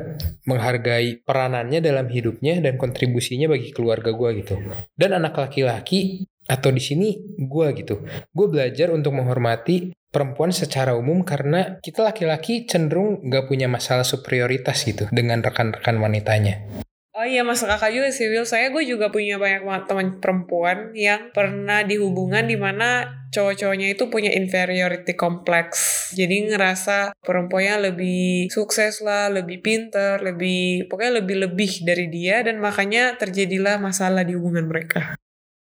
menghargai 0.44 1.24
peranannya 1.24 1.80
dalam 1.80 2.04
hidupnya 2.06 2.60
dan 2.60 2.76
kontribusinya 2.76 3.48
bagi 3.48 3.72
keluarga 3.72 4.12
gue 4.12 4.44
gitu. 4.44 4.60
Dan 4.92 5.16
anak 5.16 5.40
laki-laki 5.40 6.28
atau 6.44 6.70
di 6.72 6.82
sini 6.82 7.08
gue 7.40 7.66
gitu 7.78 8.04
gue 8.08 8.46
belajar 8.48 8.92
untuk 8.92 9.16
menghormati 9.16 9.96
perempuan 10.14 10.54
secara 10.54 10.94
umum 10.94 11.26
karena 11.26 11.82
kita 11.82 12.06
laki-laki 12.06 12.68
cenderung 12.70 13.24
gak 13.26 13.50
punya 13.50 13.66
masalah 13.66 14.06
superioritas 14.06 14.86
gitu 14.86 15.10
dengan 15.10 15.42
rekan-rekan 15.42 15.98
wanitanya 15.98 16.62
Oh 17.14 17.22
iya 17.22 17.46
masuk 17.46 17.70
akal 17.70 17.94
juga 17.94 18.10
sih 18.10 18.26
Will. 18.26 18.42
Saya 18.42 18.74
gue 18.74 18.82
juga 18.82 19.06
punya 19.06 19.38
banyak 19.38 19.62
teman 19.86 20.18
perempuan 20.18 20.90
yang 20.98 21.30
pernah 21.30 21.86
di 21.86 21.94
hubungan 21.94 22.42
di 22.42 22.58
mana 22.58 23.06
cowok-cowoknya 23.30 23.94
itu 23.94 24.10
punya 24.10 24.34
inferiority 24.34 25.14
complex. 25.14 25.70
Jadi 26.10 26.50
ngerasa 26.50 27.14
perempuannya 27.22 27.94
lebih 27.94 28.50
sukses 28.50 28.98
lah, 28.98 29.30
lebih 29.30 29.62
pinter, 29.62 30.18
lebih 30.26 30.90
pokoknya 30.90 31.22
lebih-lebih 31.22 31.86
dari 31.86 32.10
dia 32.10 32.42
dan 32.42 32.58
makanya 32.58 33.14
terjadilah 33.14 33.78
masalah 33.78 34.26
di 34.26 34.34
hubungan 34.34 34.66
mereka. 34.66 35.14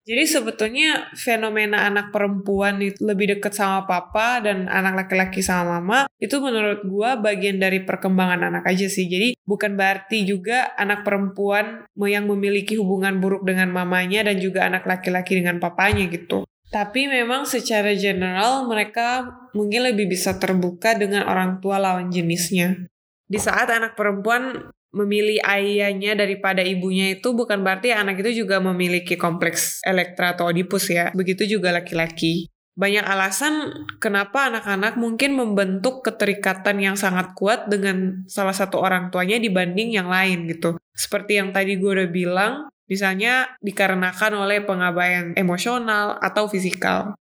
Jadi 0.08 0.24
sebetulnya 0.24 1.12
fenomena 1.20 1.84
anak 1.84 2.15
perempuan 2.15 2.80
itu 2.80 3.04
lebih 3.04 3.36
dekat 3.36 3.52
sama 3.52 3.84
papa 3.84 4.39
dan 4.39 4.72
anak 4.72 5.04
laki-laki 5.04 5.43
sama 5.43 5.84
mama 5.84 6.08
itu 6.15 6.39
menurut 6.39 6.88
gua 6.88 7.20
bagian 7.20 7.60
dari 7.60 7.84
perkembangan 7.84 8.48
anak 8.48 8.63
aja 8.72 8.88
sih. 8.88 9.12
Jadi 9.12 9.36
bukan 9.43 9.76
berarti 9.76 10.24
juga 10.24 10.72
anak 10.80 11.04
perempuan 11.04 11.84
yang 12.00 12.24
memiliki 12.24 12.80
hubungan 12.80 13.20
buruk 13.20 13.43
dengan 13.43 13.67
mamanya 13.67 14.32
dan 14.32 14.39
juga 14.39 14.63
anak 14.63 14.88
laki-laki 14.88 15.43
dengan 15.43 15.60
papanya 15.60 16.08
gitu. 16.08 16.48
Tapi 16.72 17.12
memang 17.12 17.43
secara 17.43 17.91
general 17.91 18.63
mereka 18.63 19.28
mungkin 19.52 19.91
lebih 19.91 20.08
bisa 20.08 20.39
terbuka 20.39 20.96
dengan 20.96 21.28
orang 21.28 21.60
tua 21.60 21.84
lawan 21.84 22.08
jenisnya. 22.08 22.88
Di 23.28 23.39
saat 23.43 23.67
anak 23.67 24.00
perempuan 24.00 24.72
memilih 24.95 25.43
ayahnya 25.43 26.15
daripada 26.15 26.63
ibunya 26.63 27.15
itu 27.15 27.36
bukan 27.36 27.62
berarti 27.62 27.91
anak 27.91 28.23
itu 28.23 28.45
juga 28.45 28.63
memiliki 28.63 29.19
kompleks 29.19 29.84
elektra 29.84 30.34
atau 30.34 30.47
Oedipus 30.50 30.88
ya. 30.89 31.12
Begitu 31.12 31.58
juga 31.60 31.76
laki-laki. 31.76 32.47
Banyak 32.78 33.10
alasan 33.10 33.73
kenapa 33.97 34.54
anak-anak 34.54 35.02
mungkin 35.02 35.34
membentuk 35.34 36.06
keterikatan 36.06 36.78
yang 36.78 36.93
sangat 36.93 37.34
kuat 37.34 37.65
dengan 37.65 38.21
salah 38.30 38.54
satu 38.54 38.78
orang 38.78 39.10
tuanya 39.10 39.41
dibanding 39.41 39.97
yang 39.97 40.13
lain 40.13 40.45
gitu. 40.45 40.78
Seperti 40.93 41.41
yang 41.41 41.50
tadi 41.50 41.82
gue 41.82 41.89
udah 41.89 42.10
bilang, 42.13 42.54
misalnya 42.86 43.50
dikarenakan 43.65 44.45
oleh 44.45 44.62
pengabaian 44.62 45.34
emosional 45.34 46.21
atau 46.21 46.45
fisikal. 46.45 47.17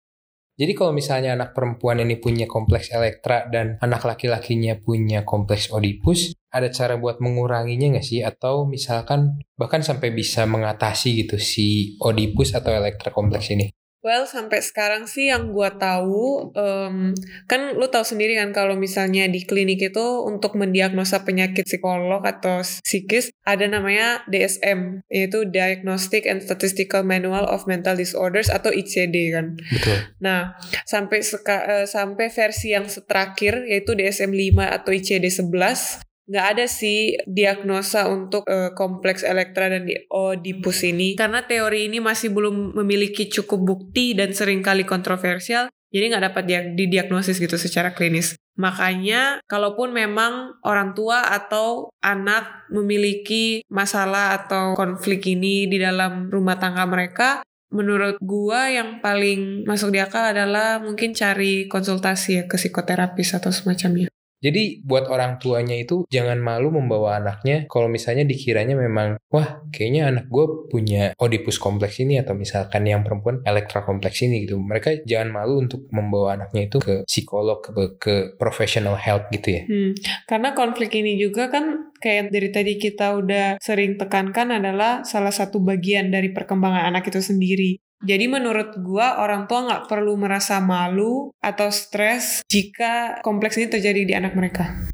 Jadi 0.54 0.78
kalau 0.78 0.94
misalnya 0.94 1.34
anak 1.34 1.58
perempuan 1.58 1.98
ini 2.06 2.22
punya 2.22 2.46
kompleks 2.46 2.94
elektra 2.94 3.50
dan 3.50 3.82
anak 3.82 4.06
laki-lakinya 4.06 4.78
punya 4.78 5.26
kompleks 5.26 5.74
Oedipus, 5.74 6.38
ada 6.54 6.70
cara 6.70 6.94
buat 7.02 7.18
menguranginya 7.18 7.98
nggak 7.98 8.06
sih? 8.06 8.22
Atau 8.22 8.70
misalkan 8.70 9.42
bahkan 9.58 9.82
sampai 9.82 10.14
bisa 10.14 10.46
mengatasi 10.46 11.26
gitu 11.26 11.42
si 11.42 11.98
Oedipus 11.98 12.54
atau 12.54 12.70
elektra 12.70 13.10
kompleks 13.10 13.50
ini? 13.50 13.74
Well, 14.04 14.28
sampai 14.28 14.60
sekarang 14.60 15.08
sih 15.08 15.32
yang 15.32 15.56
gue 15.56 15.70
tahu, 15.80 16.52
um, 16.52 17.16
kan 17.48 17.72
lu 17.80 17.88
tahu 17.88 18.04
sendiri 18.04 18.36
kan 18.36 18.52
kalau 18.52 18.76
misalnya 18.76 19.32
di 19.32 19.48
klinik 19.48 19.80
itu 19.80 20.06
untuk 20.28 20.60
mendiagnosa 20.60 21.24
penyakit 21.24 21.64
psikolog 21.64 22.20
atau 22.20 22.60
psikis 22.84 23.32
ada 23.48 23.64
namanya 23.64 24.28
DSM, 24.28 25.08
yaitu 25.08 25.48
Diagnostic 25.48 26.28
and 26.28 26.44
Statistical 26.44 27.08
Manual 27.08 27.48
of 27.48 27.64
Mental 27.64 27.96
Disorders 27.96 28.52
atau 28.52 28.76
ICD 28.76 29.16
kan. 29.32 29.56
Betul. 29.56 29.98
Nah, 30.20 30.60
sampai 30.84 31.24
seka, 31.24 31.58
uh, 31.64 31.88
sampai 31.88 32.28
versi 32.28 32.76
yang 32.76 32.92
terakhir 33.08 33.64
yaitu 33.72 33.96
DSM 33.96 34.36
5 34.36 34.68
atau 34.68 34.92
ICD 34.92 35.32
11 35.32 36.13
nggak 36.24 36.46
ada 36.56 36.66
sih 36.70 37.20
diagnosa 37.28 38.08
untuk 38.08 38.48
uh, 38.48 38.72
kompleks 38.74 39.24
elektra 39.28 39.68
dan 39.68 39.84
di 39.88 39.96
Oedipus 40.08 40.88
ini. 40.88 41.20
Karena 41.20 41.44
teori 41.44 41.92
ini 41.92 42.00
masih 42.00 42.32
belum 42.32 42.80
memiliki 42.80 43.28
cukup 43.28 43.60
bukti 43.64 44.16
dan 44.16 44.32
sering 44.32 44.64
kali 44.64 44.88
kontroversial 44.88 45.68
jadi 45.94 46.10
nggak 46.10 46.26
dapat 46.34 46.44
dia 46.50 46.60
didiagnosis 46.66 47.38
gitu 47.38 47.54
secara 47.54 47.94
klinis. 47.94 48.34
Makanya 48.58 49.46
kalaupun 49.46 49.94
memang 49.94 50.58
orang 50.66 50.98
tua 50.98 51.22
atau 51.30 51.94
anak 52.02 52.66
memiliki 52.74 53.62
masalah 53.70 54.42
atau 54.42 54.74
konflik 54.74 55.22
ini 55.30 55.70
di 55.70 55.78
dalam 55.78 56.34
rumah 56.34 56.58
tangga 56.58 56.90
mereka 56.90 57.46
menurut 57.70 58.18
gua 58.22 58.74
yang 58.74 59.02
paling 59.06 59.66
masuk 59.70 59.94
di 59.94 60.02
akal 60.02 60.34
adalah 60.34 60.82
mungkin 60.82 61.14
cari 61.14 61.70
konsultasi 61.70 62.30
ya 62.42 62.44
ke 62.50 62.58
psikoterapis 62.58 63.38
atau 63.38 63.50
semacamnya 63.50 64.10
jadi 64.44 64.84
buat 64.84 65.08
orang 65.08 65.40
tuanya 65.40 65.80
itu 65.80 66.04
jangan 66.12 66.36
malu 66.44 66.68
membawa 66.76 67.24
anaknya 67.24 67.64
kalau 67.72 67.88
misalnya 67.88 68.28
dikiranya 68.28 68.76
memang 68.76 69.16
wah 69.32 69.64
kayaknya 69.72 70.12
anak 70.12 70.26
gue 70.28 70.46
punya 70.68 71.16
Oedipus 71.16 71.56
kompleks 71.56 72.04
ini 72.04 72.20
atau 72.20 72.36
misalkan 72.36 72.84
yang 72.84 73.02
perempuan 73.08 73.40
Elektra 73.48 73.88
kompleks 73.88 74.20
ini 74.20 74.44
gitu. 74.44 74.60
Mereka 74.60 75.08
jangan 75.08 75.32
malu 75.32 75.64
untuk 75.64 75.88
membawa 75.96 76.36
anaknya 76.36 76.68
itu 76.68 76.78
ke 76.84 76.96
psikolog 77.08 77.64
ke, 77.64 77.72
ke 77.96 78.14
professional 78.36 79.00
help 79.00 79.32
gitu 79.32 79.56
ya. 79.56 79.64
Hmm, 79.64 79.96
karena 80.28 80.52
konflik 80.52 80.92
ini 81.00 81.16
juga 81.16 81.48
kan 81.48 81.96
kayak 82.04 82.30
dari 82.36 82.50
tadi 82.52 82.74
kita 82.76 83.16
udah 83.16 83.48
sering 83.64 83.96
tekankan 83.96 84.60
adalah 84.60 85.08
salah 85.08 85.32
satu 85.32 85.64
bagian 85.64 86.12
dari 86.12 86.36
perkembangan 86.36 86.92
anak 86.92 87.08
itu 87.08 87.24
sendiri. 87.24 87.80
Jadi 88.04 88.28
menurut 88.28 88.76
gua 88.84 89.24
orang 89.24 89.48
tua 89.48 89.64
nggak 89.64 89.88
perlu 89.88 90.20
merasa 90.20 90.60
malu 90.60 91.32
atau 91.40 91.72
stres 91.72 92.44
jika 92.52 93.24
kompleks 93.24 93.56
ini 93.56 93.72
terjadi 93.72 94.04
di 94.04 94.12
anak 94.12 94.36
mereka. 94.36 94.92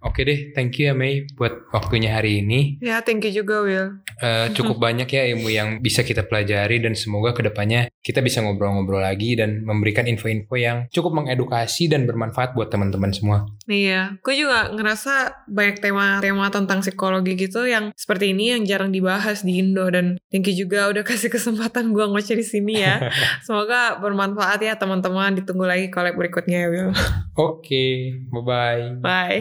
Oke 0.00 0.24
deh, 0.24 0.56
thank 0.56 0.80
you 0.80 0.88
ya 0.88 0.94
Mei 0.96 1.28
buat 1.36 1.68
waktunya 1.76 2.16
hari 2.16 2.40
ini. 2.40 2.80
Ya, 2.80 3.04
thank 3.04 3.20
you 3.28 3.44
juga 3.44 3.60
Will. 3.60 4.00
Uh, 4.20 4.48
cukup 4.56 4.80
banyak 4.80 5.08
ya 5.08 5.28
ilmu 5.32 5.48
yang 5.52 5.68
bisa 5.80 6.00
kita 6.00 6.24
pelajari 6.24 6.80
dan 6.80 6.96
semoga 6.96 7.36
ke 7.36 7.44
depannya 7.44 7.92
kita 8.00 8.24
bisa 8.24 8.40
ngobrol-ngobrol 8.40 9.00
lagi 9.00 9.36
dan 9.36 9.60
memberikan 9.60 10.08
info-info 10.08 10.56
yang 10.56 10.88
cukup 10.88 11.20
mengedukasi 11.20 11.88
dan 11.88 12.08
bermanfaat 12.08 12.56
buat 12.56 12.72
teman-teman 12.72 13.12
semua. 13.12 13.44
Iya, 13.68 14.16
gue 14.24 14.34
juga 14.40 14.72
ngerasa 14.72 15.44
banyak 15.48 15.84
tema-tema 15.84 16.48
tentang 16.48 16.80
psikologi 16.80 17.36
gitu 17.36 17.68
yang 17.68 17.92
seperti 17.92 18.32
ini 18.32 18.56
yang 18.56 18.64
jarang 18.64 18.92
dibahas 18.92 19.44
di 19.44 19.60
Indo 19.60 19.84
dan 19.92 20.16
thank 20.32 20.48
you 20.48 20.56
juga 20.56 20.88
udah 20.88 21.04
kasih 21.04 21.28
kesempatan 21.28 21.92
gue 21.92 22.04
ngoceh 22.08 22.40
di 22.40 22.44
sini 22.44 22.80
ya. 22.80 23.12
Semoga 23.46 24.00
bermanfaat 24.00 24.64
ya 24.64 24.80
teman-teman. 24.80 25.36
Ditunggu 25.36 25.68
lagi 25.68 25.92
collab 25.92 26.16
berikutnya 26.16 26.64
ya 26.64 26.68
Will. 26.72 26.88
Oke, 27.36 27.68
okay, 27.68 27.92
bye-bye. 28.32 29.04
Bye. 29.04 29.40